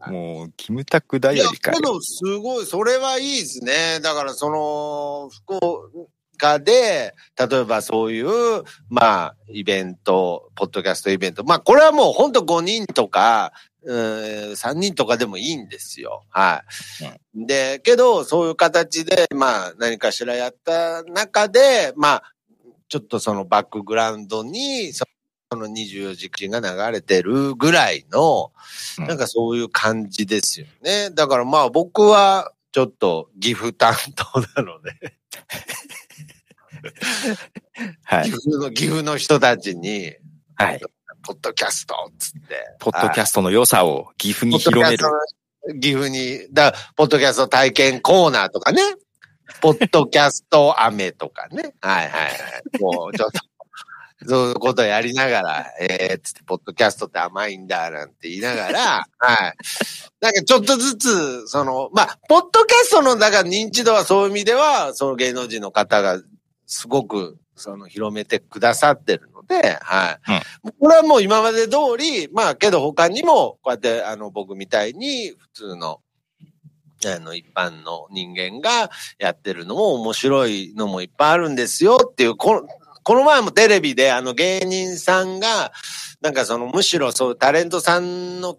[0.00, 0.08] ら。
[0.12, 1.80] もう、キムタクだいや、よりかけ。
[1.80, 4.00] ど、すごい、それはいいですね。
[4.00, 5.58] だから、その、福
[6.36, 11.42] 岡で、例えばそういう、まあ、イベント、ポッドキャストイベント。
[11.42, 13.96] まあ、これはもう本当5人とか、うん、
[14.52, 16.24] 3人とかでもいいんですよ。
[16.28, 16.62] は
[17.34, 17.46] い。
[17.46, 22.22] で、けど、そういう形で、まあ、何かしらやった中で、まあ、
[22.88, 25.04] ちょっとそのバックグラウンドに、そ
[25.52, 28.52] の24時間が流れてるぐらいの、
[28.98, 31.10] うんなんかそういう感じですよね。
[31.10, 34.90] だからまあ僕はちょっと岐阜担当なので、
[38.04, 38.30] はい 岐。
[38.32, 40.12] 阜の、岐阜の人たちに、
[40.56, 40.80] はい。
[41.22, 42.76] ポッドキャストっつって。
[42.78, 45.04] ポッドキャストの良さを岐阜に広める。
[45.80, 48.82] 岐阜に、だポッドキャスト体験コーナーとかね。
[49.60, 51.74] ポッドキャスト飴とかね。
[51.80, 52.82] はいはいはい。
[52.82, 53.40] もうちょっと、
[54.26, 59.56] そういうことやりながら、 えー、つって、ポッドキャストって甘いんだ、なんて言いながら、はい。
[60.20, 66.20] なんかちょっとずつ、その、まあ、ポッドキャストの、だから認知度はそういう意味では、その芸能人の方が
[66.66, 70.32] すごく、その、広めてくださってるので、はい。
[70.64, 76.00] うん、これはもう今まで通り、まあ、けど他にも、こうやって、あの、僕みたいに、普通の、
[77.06, 82.68] あの、一般の人間がやってるのも面白いのもいっぱいあるんですよっていう、この、
[83.04, 85.72] この前もテレビであの芸人さんが、
[86.20, 88.56] なんかそのむしろそうタレントさんの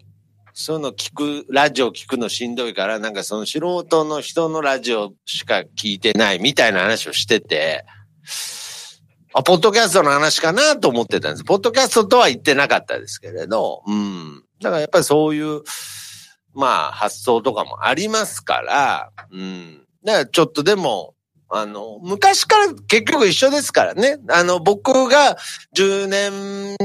[0.62, 7.86] そうの聞く、ラジオ聞くのしんどいから、なんかその素人の人のラジオしか聞いてないみたいな話をしてて、
[9.34, 11.44] あ、ポッドキャストの話かなと思ってたんです。
[11.46, 14.44] ポッドキャストとは言ってなかったですけれど、うん。
[14.60, 15.62] だからやっぱりそういう、
[16.54, 19.86] まあ発想とかもありますから、うん。
[20.04, 21.16] だからちょっとでも、
[21.52, 24.18] あの、昔から結局一緒ですからね。
[24.30, 25.36] あの、僕が
[25.76, 26.78] 10年、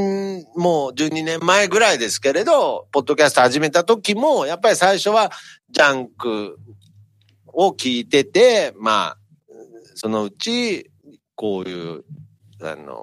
[0.57, 5.31] もう12年前ぐらいですけれど、ポッドキャスト始めた時も、やっぱり最初は
[5.71, 6.59] ジャンク
[7.53, 9.19] を聞いてて、まあ、
[9.95, 10.91] そのうち、
[11.35, 12.05] こういう、
[12.63, 12.95] あの、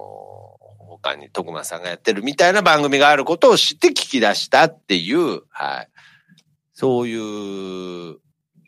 [0.80, 5.91] 他に徳間さんがやってるみたいな番組があることを知って聞き出したっていう、はい。
[6.82, 8.18] そういう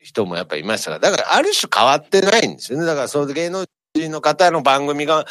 [0.03, 2.85] 人もやっぱいましたから、だからある種変わってないんですよね。
[2.85, 5.25] だからその芸能人の方の番組が、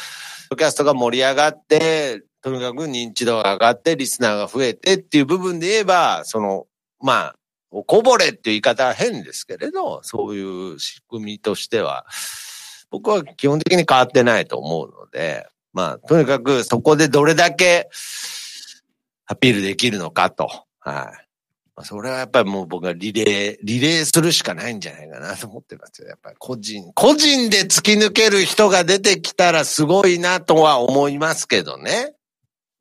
[0.49, 6.67] キャストが盛り上がって、とにかく認知度が上がって、リスナーが増えてっていう部分で言えば、その、
[6.99, 7.35] まあ、
[7.87, 12.05] こぼれっていう言い方は変ですけれど、そういう仕組みとしては、
[12.91, 17.89] 僕は基本的に変わってないと思うので、まあ、とにかくそこでどれだけ
[19.25, 20.49] アピールできるのかと。
[20.79, 21.22] はい。
[21.81, 26.07] それはやっぱりもう僕はリレー、リレーするしかないんじゃないかなと思ってますよ。
[26.07, 32.13] やっぱり個人、個人で突き抜ける人が出てきたらすごいなとは思いますけどね。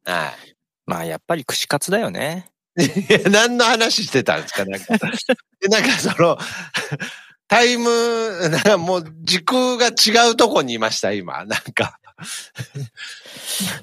[0.05, 0.57] はい。
[0.84, 2.51] まあやっぱり串カツだよね。
[2.76, 2.82] い
[3.12, 4.86] や、何の話してたんですかなんか。
[5.70, 6.38] なんかその、
[7.49, 11.45] タイム、なんかもう時空が違うとこにいました、今。
[11.47, 11.99] なんか。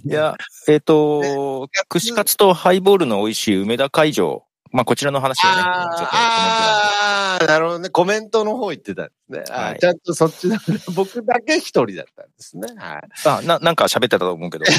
[0.05, 0.35] いや、
[0.67, 5.53] えっ、ー、と、串カツとハイボールの美味しい梅田会場まあ、こちらの話をね。
[5.57, 7.89] ああ、なるほどね。
[7.89, 9.43] コメントの方言ってたんですね。
[9.49, 10.57] はい、ちゃんとそっちの、
[10.93, 12.67] 僕だけ一人だったんですね。
[12.77, 13.01] はい。
[13.25, 14.65] あ、な、なんか喋ってたと思うけど。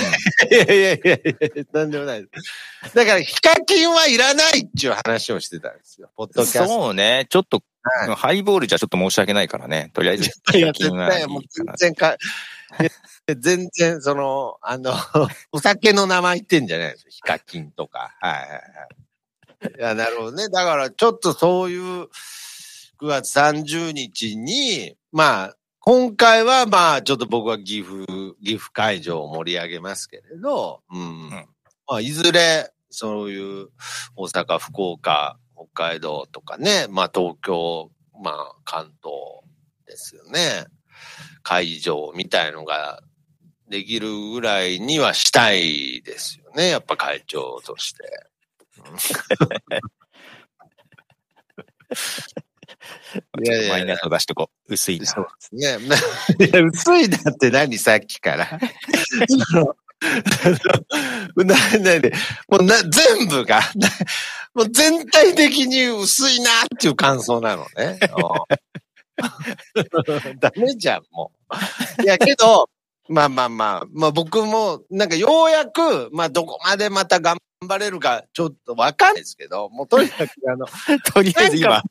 [0.51, 1.20] いやいやいやい
[1.57, 2.28] や、なんでもないで
[2.84, 2.95] す。
[2.95, 6.11] だから、ヒカキンはいらないっていう話をしてたんですよ。
[6.16, 6.66] ポッドキャスト。
[6.66, 7.26] そうね。
[7.28, 9.91] ちょっと、はい、ハイボールじゃちょっと申し訳ないからね。
[9.95, 10.30] とりあえず。
[10.55, 12.16] いや、絶対もう全然か、
[13.26, 14.93] 全然、その、あの、
[15.53, 17.11] お酒の名前言ってんじゃないですよ。
[17.11, 18.14] ヒカキンとか。
[18.20, 18.61] はいはいはい。
[19.63, 20.49] いや、なるほどね。
[20.49, 22.09] だから、ちょっとそういう9
[23.07, 28.07] 月30日に、まあ、今回はまあ、ちょっと僕は岐阜、
[28.43, 31.01] 岐阜会場を盛り上げますけれど、うん。
[31.01, 33.69] うん、まあ、いずれ、そういう
[34.17, 37.91] 大阪、福岡、北海道とかね、まあ東京、
[38.23, 39.13] まあ関東
[39.87, 40.67] ですよね。
[41.43, 43.03] 会場みたいのが
[43.69, 46.69] できるぐらいにはしたいですよね。
[46.69, 48.30] やっぱ会長として。
[53.43, 54.74] いやいやマイナスを出しとこう。
[54.74, 55.07] 薄いな。
[55.07, 55.78] そうですね。
[56.47, 58.49] いや、薄いなって何さっきから。
[61.37, 62.12] な、なで、
[62.49, 63.61] もうな、全部が、
[64.55, 67.99] もう全体的に薄いなっていう感想なのね。
[70.41, 71.33] ダメじゃん、も
[71.99, 72.03] う。
[72.03, 72.70] いや、けど、
[73.09, 77.39] まあまあまあ、まあ僕も、なんかようやく、まあどこまでまた頑
[77.69, 80.67] 張れるかちょっとわかんないですけど、もうとにかくあの、
[81.13, 81.83] とりあえず今、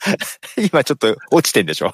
[0.58, 1.94] 今ちょっと落ちてんでしょ？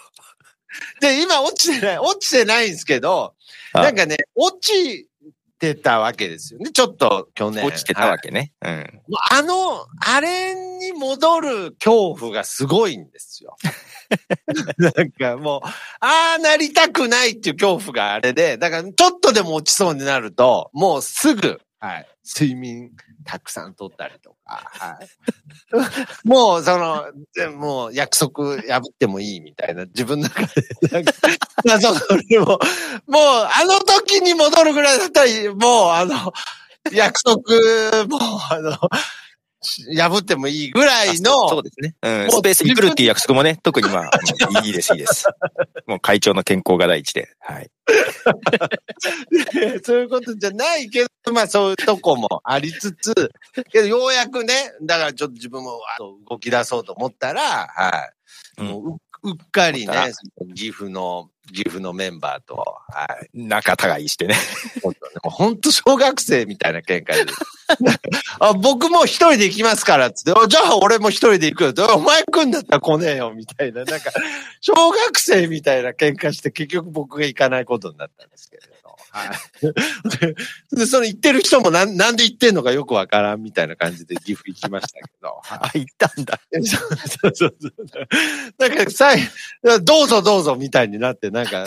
[1.02, 3.36] で、今落ちてない、落ちてないんですけど、
[3.74, 5.10] なんかね、落ち
[5.60, 6.72] てたわけですよね。
[6.72, 7.66] ちょっか去年。
[7.66, 8.54] 落ちてたわけね。
[8.62, 9.02] うん。
[9.32, 13.58] あの、あれに戻る恐怖がすごいんですよ。
[14.78, 15.68] なんかもう、
[16.00, 22.92] ああなりたくないっていう恐怖があれで、だからちょっとでも落ちそうになると、もうすぐ、はい、睡眠
[23.26, 25.08] たくさん取ったりとか、はい、
[26.28, 27.06] もうその、
[27.58, 31.14] もう約束破ってもいいみたいな、自分の中で、なんか、
[31.66, 32.00] 謎の
[32.46, 32.60] も、もう
[33.12, 36.32] あの時に戻るぐらいだったら、もうあの、
[36.92, 37.42] 約束、
[38.08, 38.78] もうあの、
[39.98, 41.96] 破ってもいいぐらいの、そうですね。
[42.02, 42.32] うん。
[42.32, 44.12] スペースに来るっていう約束もね、特にまあ、
[44.60, 45.26] うんいいです、いいです。
[45.88, 47.30] もう会長の健康が第一で。
[47.40, 47.70] はい。
[49.84, 53.32] そういうことじゃないけど、まあそういうとこもありつつ、
[53.72, 57.90] けどようやくね、だからちょっと自分もわーっと動き出そうと思ったら、は
[58.58, 58.62] い。
[58.62, 60.14] うんもうううっかりね、
[60.56, 63.48] 岐阜の、岐阜のメンバーと、はい。
[63.48, 64.36] 仲互いしてね。
[65.24, 67.26] 本当小学生みたいな喧嘩で。
[68.40, 71.82] あ僕も一人で行きますからっって、じゃあ俺も一人で行くよって。
[71.82, 73.84] お前来んだったら来ねえよみたいな。
[73.84, 74.12] なんか、
[74.62, 78.75] 小学生みたいな喧嘩して結局僕が行かないことになったんですけど。
[79.16, 80.18] はい。
[80.20, 80.36] で
[80.76, 85.42] で、その行ってる人もなんなんで行ってんのかよくわからんみたいな感じで岐阜行きましたけど。
[85.50, 86.40] あ、行ったんだ。
[86.52, 87.68] そうそうそうそ
[88.02, 88.08] う。
[88.60, 89.20] なんか、さい、
[89.84, 91.66] どうぞどうぞみたいになって、なんか、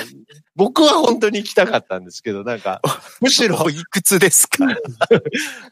[0.56, 2.82] 僕は本当に行きたかったんですけど、なんか、
[3.20, 4.66] むしろ、おいくつですか？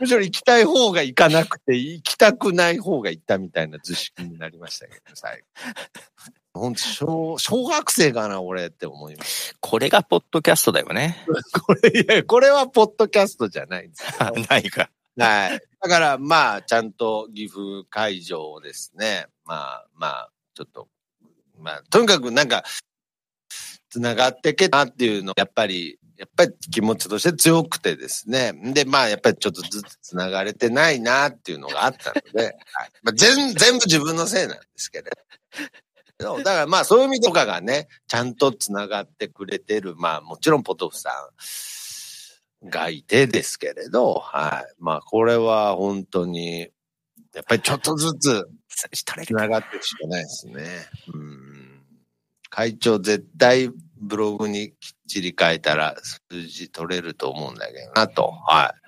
[0.01, 5.47] むしろ行きたい方が行かなくて、行きたくない方が行ったみたいな図式になりましたけど、最後。
[6.59, 9.55] 本当小、小学生かな、俺って思います。
[9.61, 11.25] これがポッドキャストだよね。
[11.65, 14.05] これ、いや、これはポッドキャストじゃないんです
[14.49, 14.91] ないか。
[15.19, 15.61] はい。
[15.81, 20.89] だから、まあ、ちゃんと岐阜会場をですね、まあ、まあ、ちょっと、
[21.59, 22.65] まあ、とにかくなんか、
[23.89, 28.53] つながってけたっていうの、やっぱり、やっぱり気持ちとして強くてですね。
[28.73, 32.57] で、まあ、やっぱりちょっとずつつながれてないなっていうのがあったので、はい
[33.03, 35.03] まあ、全全部自分のせいなんですけ
[36.19, 41.11] だからまあそういう意味とかがね、ちゃんとつながってくれてる、まあもちろんポトフさ
[42.65, 44.75] んがいてですけれど、はい。
[44.79, 46.69] まあこれは本当に、
[47.35, 48.49] やっぱりちょっとずつ
[48.95, 50.65] したれつながっていくしかないですね。
[51.13, 51.83] うん。
[52.49, 54.75] 会長絶対ブログにきっ
[55.07, 58.31] ちり書いたら数字取れると思うんだけどなと。
[58.31, 58.87] はい。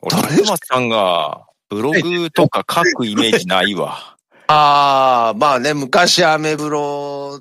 [0.00, 4.16] 俺、徳松さんが、ブログとか書くイメージないわ。
[4.54, 7.40] ああ、まあね、昔アメブロ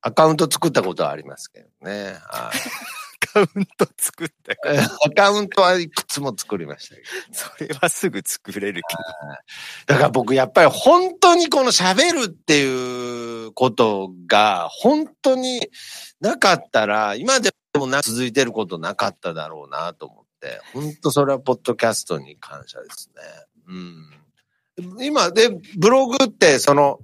[0.00, 2.16] アカウント作ったことはありますけどね。
[2.26, 2.58] はい
[3.32, 7.08] カウント作ったかえアカウントはいくつも作りましたけど。
[7.32, 15.68] それはすぐ作れるけだから僕やっぱり本当にこの喋るっていうことが本当に
[16.20, 23.22] なかったら、今でもな続いてることなかっただろうなと思って、本当それはポッドキャストに感謝ですね。
[23.66, 24.17] うん。
[25.00, 25.48] 今で、
[25.78, 26.98] ブログってその、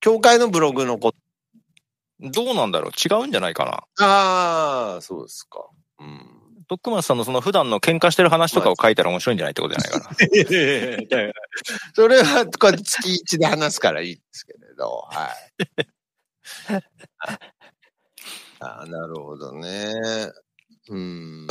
[0.00, 1.18] 教会のブログのこと、
[2.20, 2.44] ど。
[2.44, 2.90] どうなんだろう？
[2.92, 3.84] 違うんじゃないかな？
[4.06, 5.68] ああ、そうですか。
[6.00, 6.20] うん。
[6.68, 10.00] トックマンさんのその普段の喧嘩してる話とかを書いたら面白いんじゃないってことじゃない
[11.08, 11.32] かな？
[11.94, 15.30] それは、これ月一で話すからいいですけれど、はい。
[18.60, 20.32] あなるほどね。
[20.90, 21.46] うん。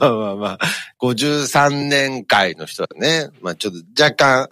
[0.00, 0.58] まあまあまあ、
[1.00, 4.48] 53年会の人はね、まあちょっと若干、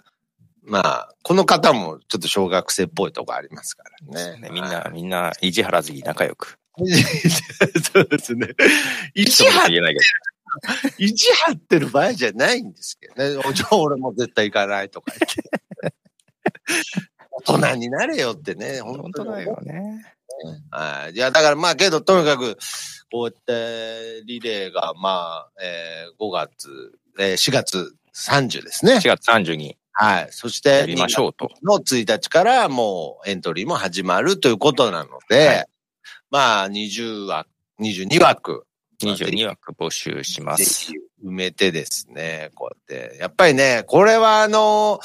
[0.63, 4.39] まあ、この方もちょっと小学生っぽいとこありますからね。
[4.39, 6.57] ねみんな、みんな、意地張らずに仲良く。
[6.77, 8.49] そうですね。
[9.15, 9.99] 意地張っ言えないけ
[10.97, 13.41] 意地張ってる場合じゃないんですけどね。
[13.45, 15.93] おじゃあ俺も絶対行かないとか言って。
[17.45, 18.85] 大人になれよってね、ど。
[18.85, 19.55] 本本当だよ。
[19.59, 20.05] 当だよね。
[20.71, 21.13] はい。
[21.13, 22.57] いや、だからまあけど、とにかく、
[23.11, 29.07] こうやってリレーが、まあ、えー5月、えー4月30ですね4。
[29.07, 30.27] 月30にはい。
[30.31, 31.49] そして、やりましょうと。
[31.63, 35.65] の1日からもうエントリーも始まるということなので、はい
[36.31, 37.49] まあ20枠、
[37.81, 38.65] 22枠。
[39.01, 40.91] 22枠募集しまぜす。
[40.91, 40.93] ひ
[41.25, 43.17] 埋めてですね、こうやって。
[43.17, 44.99] やっぱりね、これはあの、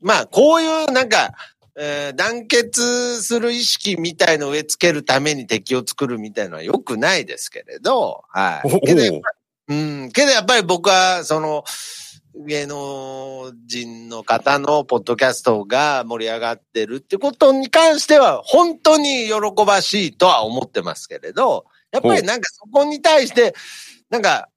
[0.00, 1.32] まあこういうなんか、
[1.76, 8.80] えー団結する意識みたいのを植え付けるために敵を作るみたいのは良くないですけれど、はい。
[8.80, 9.38] けどやっぱ
[9.68, 11.62] うん、けどやっぱり僕は、その、
[12.34, 23.54] 芸能人の方のポッドキャストが盛り上がってるってことに関しては、本当に喜ばしいとは思ってますけれど、やっぱりなんかそこに対して、
[24.08, 24.48] なんか、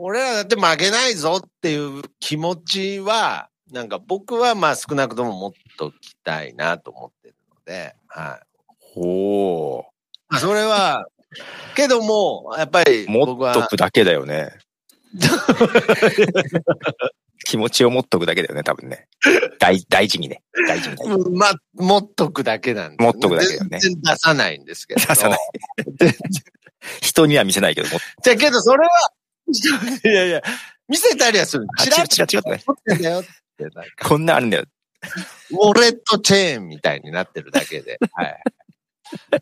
[0.00, 8.46] 俺らだって負けないぞっていう気持ちは、なんか僕はまあ少なくとも持っときたいなと思ってるので、はい。
[8.78, 9.84] ほ
[10.28, 11.06] まあそれは、
[11.74, 13.10] けども、やっぱりう。
[13.10, 14.52] 持っとくだけだよね。
[17.44, 19.06] 気持ちを持っとくだけだよね、多分ね。
[19.58, 20.42] 大大事にね。
[20.66, 25.00] 大事に大まあ、持っとくだけなんです、持っとくだけだよね全然出さないんですけど。
[25.00, 25.38] 出さない。
[27.00, 28.90] 人には見せないけど、じゃあけどそれは、
[30.04, 30.42] いやいや、
[30.88, 31.66] 見せたりはする。
[31.78, 33.22] あチラチラチラチラね持ってんだよ
[33.66, 34.64] って、なんか、こんなあるんだよ。
[35.50, 37.98] ウォレットチェーンみたいになってるだけで。
[38.12, 38.42] はい。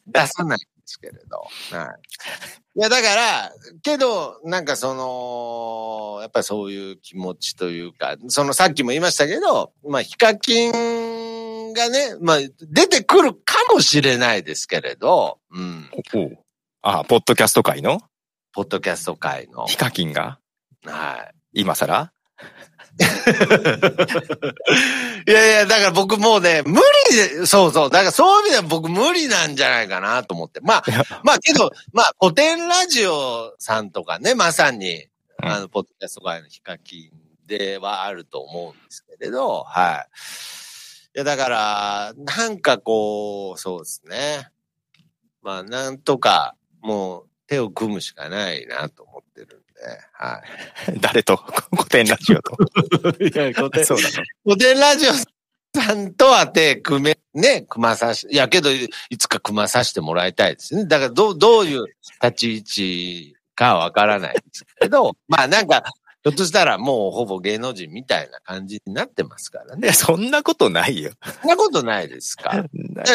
[0.07, 1.47] 出さないんでですけれど。
[1.77, 2.79] はい。
[2.79, 3.53] いや、だから、
[3.83, 15.91] けど、なんかその、やっぱりそういう気持ちというか、そのさっきも言いましたけど、まあ、ヒカキンがね、まあ、出てくるかもしれないですけれど、うん。
[16.14, 16.39] おう
[16.83, 18.01] あ、ポッドキャスト界の？
[18.53, 19.67] ポッドキャスト界の。
[19.67, 20.39] ヒカキンが？
[20.85, 21.61] はい。
[21.61, 22.12] 今更？
[25.26, 26.80] いやいや、だから僕もうね、無
[27.11, 27.90] 理で、そうそう。
[27.90, 30.61] だからそういう意味では僕無理なんじゃないかなと思って。
[30.61, 30.84] まあ、
[31.22, 35.09] まあけど、まあ古典ラジオさんとかね、まさに、
[35.42, 40.09] うんあの、ポッドキャスト界のヒカキンではあると思うんですけれど、はい。
[41.16, 44.49] いや、だから、なんかこう、そうですね。
[45.42, 49.66] まあ、なんとか、もう手を組むしかないなと思ってる
[50.12, 50.43] は
[50.89, 50.99] い。
[51.01, 51.37] 誰と
[51.77, 52.57] 古典ラジオと。
[53.22, 53.85] いや、古典。
[54.45, 55.12] 古典ラジオ
[55.81, 60.87] さんとは手組め、ね、組まさし、いやけど、いつか組まさせてもらいたいですね。
[60.87, 61.85] だから、どう、どういう
[62.22, 65.85] 立ち位置かわからないですけど、 まあなんか、
[66.22, 69.93] ひょっとしたらもうほぼ芸能人みたいな感じになってますからね。
[69.93, 71.12] そんなことないよ。
[71.43, 72.64] そんなことないですか？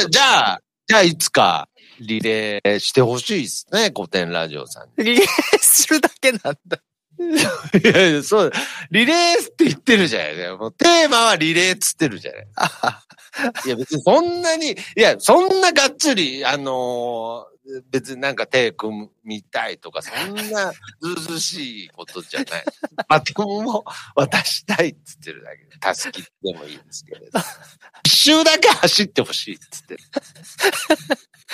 [0.09, 1.67] じゃあ、じゃあいつか
[1.99, 5.05] リレーしてほしいですね、古典ラジオさんに。
[5.05, 5.27] リレー
[5.59, 6.79] するだけなんだ。
[7.21, 8.51] いやいや、そう、
[8.89, 10.57] リレーって言ってるじゃない。
[10.57, 12.47] もうテーマはリレーっつってるじゃない。
[13.65, 17.50] いや別にそんなに、いや、そんながっつり、あのー
[17.91, 22.63] 別になんか手組みたいとか、そんなずうずうしいことじゃない。
[23.07, 23.83] バトンを
[24.15, 27.39] 渡したいっつってるだけで、たすきでもいいですけれど。
[28.05, 30.03] 一周だけ走ってほしいっつってる。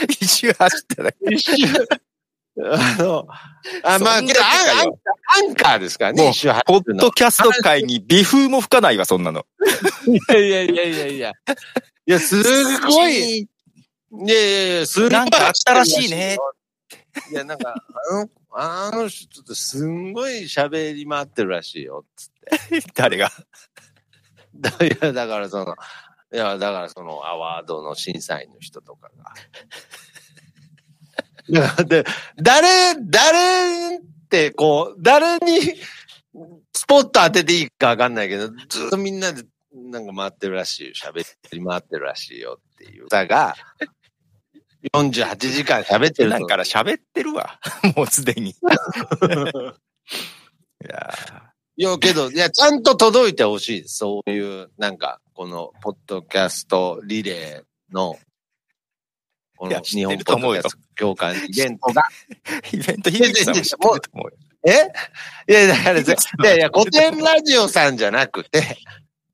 [0.10, 1.18] 一周走っただけ。
[1.34, 1.88] 一周。
[2.60, 3.28] あの、
[3.84, 9.46] あ、まあ、けどアンカーですからね、もう一周走ポッドキャスト界に微風も吹かないわ、そんなの。
[10.08, 11.32] いやいやいやいやいや。
[12.08, 13.48] いや、すごい。
[14.12, 15.10] いやいやいや、す。
[15.10, 16.38] なんかあったらしいね。
[17.32, 17.74] いや、なんか、
[18.12, 22.92] あの、あの人ちょっとすんごい喋り回ってるらしいよ、つって。
[22.96, 23.32] 誰が？
[24.56, 25.76] だいや、だからその、
[26.34, 29.34] いや、だからそのアワードの審査員の人とかが。
[31.50, 32.06] い やで、
[32.38, 34.00] 誰、誰っ
[34.30, 35.62] てこう、誰に
[36.74, 39.44] スポット当てていいかわかんないけど、ずっとみんなで
[39.74, 40.94] なんか回ってるらしいよ。
[40.96, 43.56] 喋り回ってるらしいよっていう歌が、
[44.94, 47.60] 48時間喋ってるなんから喋ってるわ。
[47.96, 48.52] もうすでに。
[48.52, 48.54] い
[50.88, 53.98] やいや、けど、いや、ちゃんと届いてほしいです。
[53.98, 58.18] そういう、なんか、この、ポッドキャストリレーの、
[59.56, 62.04] この日本ポッドキャスト協会のイベントが。
[62.72, 64.38] ーイベント、ひできさんも知ってると思うよ。
[64.66, 65.52] え？
[65.52, 66.04] いや、だから、い
[66.44, 68.78] やいや、古典ラジオさんじゃなくて、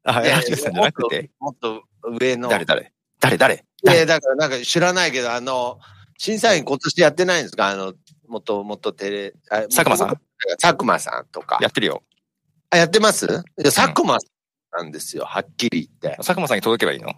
[0.04, 2.50] あ、ラジオさんじゃなくて、もっと上の。
[2.50, 2.92] 誰誰？
[3.24, 5.80] 誰誰いや、だからなんか知らないけど、あの、
[6.18, 7.70] 審査員今年やってないんですか？
[7.70, 7.94] あの、
[8.28, 10.20] もっともっとテレ、あ佐久間さん？
[10.60, 11.58] 佐久間さんとか。
[11.62, 12.04] やってるよ。
[12.70, 13.26] あ、やってます？
[13.26, 14.28] いや、佐久間さ
[14.80, 16.18] んなんですよ、はっきり言って。
[16.18, 17.14] 佐久間さんに届けばいいの？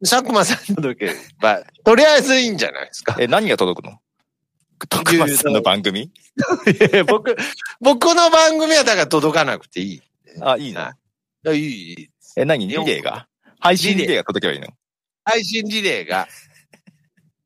[0.00, 3.16] 佐久間さんに届ければ、とりあえずいいんじゃないですか。
[3.18, 3.98] え、何が届くの？
[4.88, 6.00] 徳松さんの番組？
[6.02, 6.10] い
[6.92, 7.36] や僕、
[7.80, 10.02] 僕の番組はだから届かなくていい。
[10.40, 10.80] あ、いいの？
[10.80, 10.92] はい。
[11.44, 12.10] いやいい、いい。
[12.36, 12.66] え、何？
[12.66, 13.26] リレーが？
[13.60, 14.68] 配信リレーが届けばいいの？
[15.26, 16.26] 配信リレーが。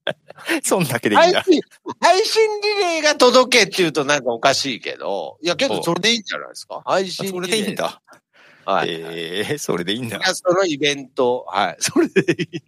[0.62, 1.42] そんだけでいいんだ。
[1.42, 1.60] 配信、
[2.00, 6.82] 配信リレーが届けって言うとなんかおかしいけど、いやけどそれでいいんじゃないですか？
[6.84, 7.40] 配信リレー。
[7.40, 7.74] それでいいん。
[7.74, 8.00] だ。
[8.66, 8.88] はい。
[8.90, 10.24] ええそれでいいんだキ。
[10.30, 11.44] ャストのイベント。
[11.48, 11.76] はい。
[11.80, 12.56] それでいい。
[12.56, 12.62] い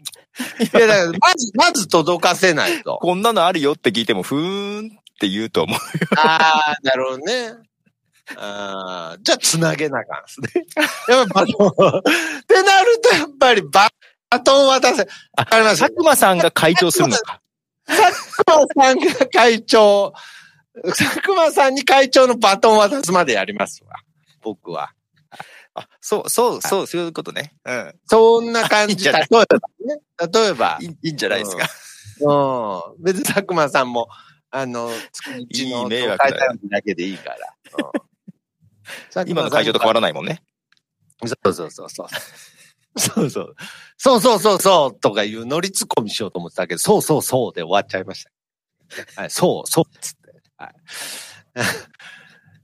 [0.72, 2.98] や、だから、まず、まず届かせないと。
[3.00, 4.90] こんなのあるよって聞いても、ふーんっ
[5.20, 5.78] て言うと思う。
[6.16, 7.52] ああ、なるほどね。
[8.36, 10.66] ああ、じゃあ、つなげなあかんですね。
[11.08, 12.02] やっぱバトン、っ
[12.46, 13.62] てなると、やっぱり
[14.32, 15.06] バトン渡せ。
[15.36, 15.80] わかります？
[15.80, 17.42] 佐久間さんが会長するのか。
[17.86, 20.14] 佐久間さんが会長、
[20.84, 23.96] 佐久間さんに会長のバトン渡すまでやりますわ。
[24.40, 24.92] 僕は。
[25.74, 27.54] あ、そう、そう、そう、そういうことね。
[27.64, 27.94] うん。
[28.06, 29.04] そんな感じ。
[29.04, 29.46] 例えばね。
[30.32, 31.08] 例えばい。
[31.10, 31.68] いんじゃないですか。
[32.20, 33.04] うん。
[33.04, 34.08] 別に佐久間さんも、
[34.50, 36.30] あの、月一の迷惑
[36.70, 37.54] だけでいいから。
[39.22, 40.00] うん、 今の会長と変わら。
[40.00, 40.42] ないもんね。
[41.24, 42.06] そうそうそうそう。
[42.96, 43.56] そうそう。
[43.96, 48.30] そうそうそうそうとかいう乗りツッコミしようと思ってたけど、そうそうそうで終わっちゃいました。
[49.22, 50.34] はい、そうそうっつって。
[50.56, 50.74] はい。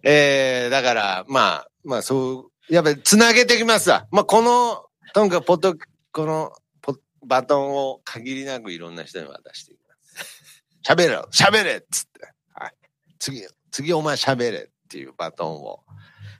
[0.02, 4.06] えー、だから、まあ、まあそう、やっぱり繋げてきますわ。
[4.10, 5.74] まあこの、とにかくポッド、
[6.12, 6.52] この
[6.82, 10.64] ポバトンを限りなくいろんな人に渡していきます。
[10.86, 12.32] 喋れよ喋れっつって。
[12.52, 12.72] はい。
[13.18, 15.80] 次、次お前喋れっていうバトンを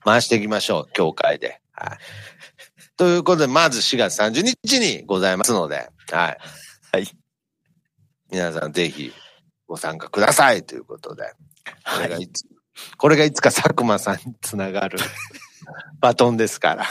[0.05, 1.61] 回していきましょう、協会で。
[1.73, 1.99] はい。
[2.99, 6.39] ということで、まず4月30日にございますので、はい。
[6.93, 7.09] はい。
[8.29, 9.13] 皆さんぜひ、
[9.69, 11.33] ご参加くださいということで。
[11.95, 12.45] これがいつ、
[12.97, 14.99] これがいつか佐久間さんにつながる
[16.01, 16.87] バトンですから。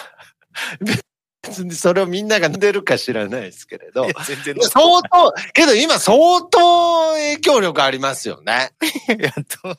[1.41, 4.07] 別にそれをみんなが飲んでるか知らないですけれど。
[4.25, 8.71] 全然相当、けど今相当影響力ありますよね。
[9.19, 9.77] いや、どう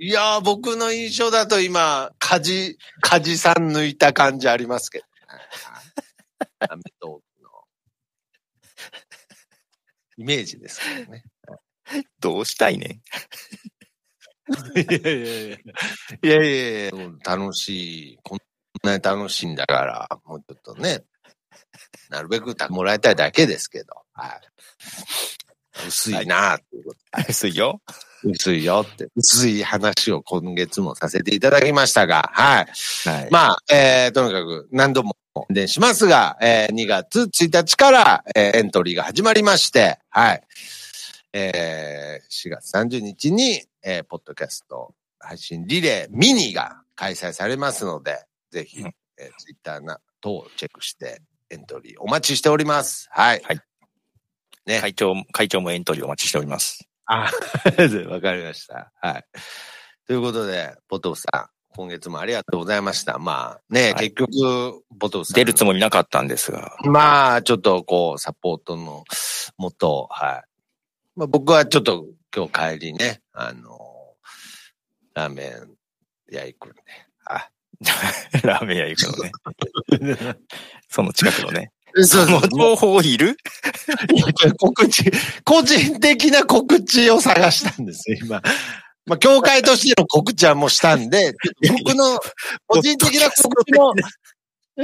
[0.00, 5.07] いやー、僕の印象だと今、カジ、カジさん抜いた感じありますけどね。
[6.60, 7.50] アメトークの。
[10.16, 11.24] イメージですけどね。
[12.20, 13.00] どうしたいね
[14.74, 15.56] いやいやいや。
[15.56, 16.90] いやいやいや、
[17.24, 18.18] 楽しい。
[18.22, 18.38] こん
[18.82, 21.04] なに楽しいんだから、もうちょっとね、
[22.10, 23.94] なるべくもらいたいだけですけど。
[24.12, 24.40] はい。
[25.86, 26.98] 薄いなっていうこと。
[27.28, 27.80] 薄いよ。
[28.24, 32.66] 薄いよって、薄い話を今月もさせていただきましたが、はい。
[33.08, 33.28] はい。
[33.30, 35.16] まあ、えー、とにかく何度も
[35.48, 40.42] 宣伝しますが、えー、2月1日から、えーエントリーが始まりまして、はい。
[41.32, 51.20] えー、4月30日に、えー、ポッドキャスト配信リレーミニが開催されますので、ぜひ、うんえー、ツイッターな等をチェックして
[51.50, 53.08] エントリーお待ちしております。
[53.10, 53.42] はい。
[53.44, 53.60] はい。
[54.68, 54.80] ね。
[54.80, 56.88] 会長、会長もエントリーお待ちしております。
[57.06, 57.30] あ、
[58.08, 58.92] わかりました。
[59.00, 59.24] はい。
[60.06, 63.18] ということで、ポトフさん、今月もありがとうございました。
[63.18, 65.34] まあね、はい結局、ポトフさん。
[65.34, 66.76] 出るつもりなかったんですが。
[66.84, 69.04] まあ、ちょっとこう、サポートの
[69.56, 70.48] もと、はい。
[71.16, 73.78] まあ僕はちょっと今日帰りね、あの、
[75.14, 75.76] ラーメン
[76.30, 76.82] 屋行くんで、
[77.24, 77.50] あ、
[78.44, 80.36] ラーメン屋行くのね。
[80.88, 81.72] その近くのね。
[82.04, 83.36] その情報いる？
[84.14, 85.10] いや告知、
[85.44, 88.42] 個人的な告知を探したんですよ、今。
[89.06, 91.34] まあ、協会としての告知はもうしたんで、
[91.84, 92.18] 僕の
[92.66, 93.94] 個人的な告知も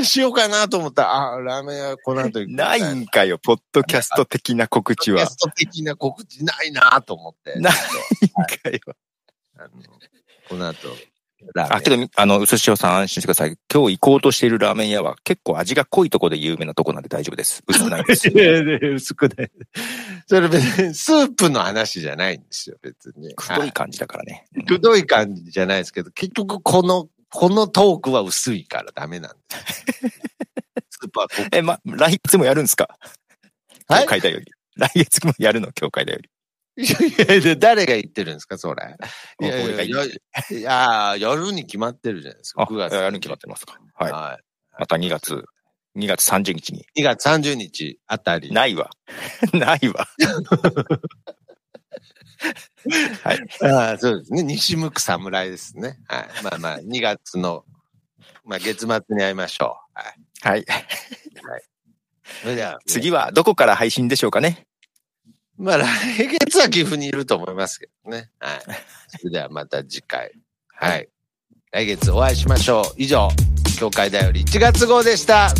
[0.03, 5.37] しようかなと思ったら、あ、ラーメン屋この後行くないんかよ、ポッドキャスト的な告知はキャス。
[5.37, 7.61] ト的な告知ないなと思って。
[7.61, 8.81] ないんかよ。
[8.81, 8.95] と
[9.57, 9.71] あの
[10.49, 10.89] この後、
[11.57, 13.57] あ、けど、あの、うすしおさん安心してください。
[13.73, 17.63] 今日行こうとしているラーメン屋は結構味が濃いとこで有名なとこなんで大丈夫です。
[17.69, 18.29] 薄くないです。
[18.33, 19.51] 薄くない。
[20.27, 23.35] それ別にスープの話じゃないんですよ、別に。
[23.35, 24.47] くどい感じだからね。
[24.67, 29.37] くどい感じじゃないですけど、結局この、このトークは薄いからダメなんで
[29.73, 30.11] すよ。
[30.91, 32.89] スーえ、ま、来月もやるんですか？
[33.89, 34.03] はい？
[34.05, 34.47] 教会だより。
[34.77, 36.29] 来月もやるの、教会だより。
[36.77, 36.83] い
[37.29, 38.97] やいや、誰が言ってるんですか、それ。
[39.41, 42.63] いやいやいや、いや、やるに決まってるじゃないですか。
[42.63, 42.95] あ、9月。
[42.95, 43.79] やるに決まってますか。
[43.95, 44.13] はい。
[44.13, 44.39] は
[44.79, 45.45] また2月、
[45.97, 46.85] 2月30日に。
[46.97, 47.03] い。
[47.03, 48.53] 2月30日あたり。
[48.53, 48.91] ないわ。
[49.55, 50.09] ないわ。
[53.23, 53.39] はい。
[53.63, 54.43] ああそうですね。
[54.43, 55.99] 西向く侍ですね。
[56.09, 56.29] はい。
[56.43, 57.65] まあまあ、2月の、
[58.45, 60.49] まあ月末に会いましょう。
[60.49, 60.65] はい。
[60.67, 61.63] はい。
[62.43, 64.67] それでは、次はどこから配信でしょうかね。
[65.57, 68.31] まあ来月は岐阜にいると思いますけどね。
[68.39, 68.61] はい。
[69.19, 70.33] それではまた次回。
[70.69, 71.09] はい。
[71.73, 72.95] 来月お会いしましょう。
[72.97, 73.29] 以上、
[73.79, 75.53] 教会だより1月号でした。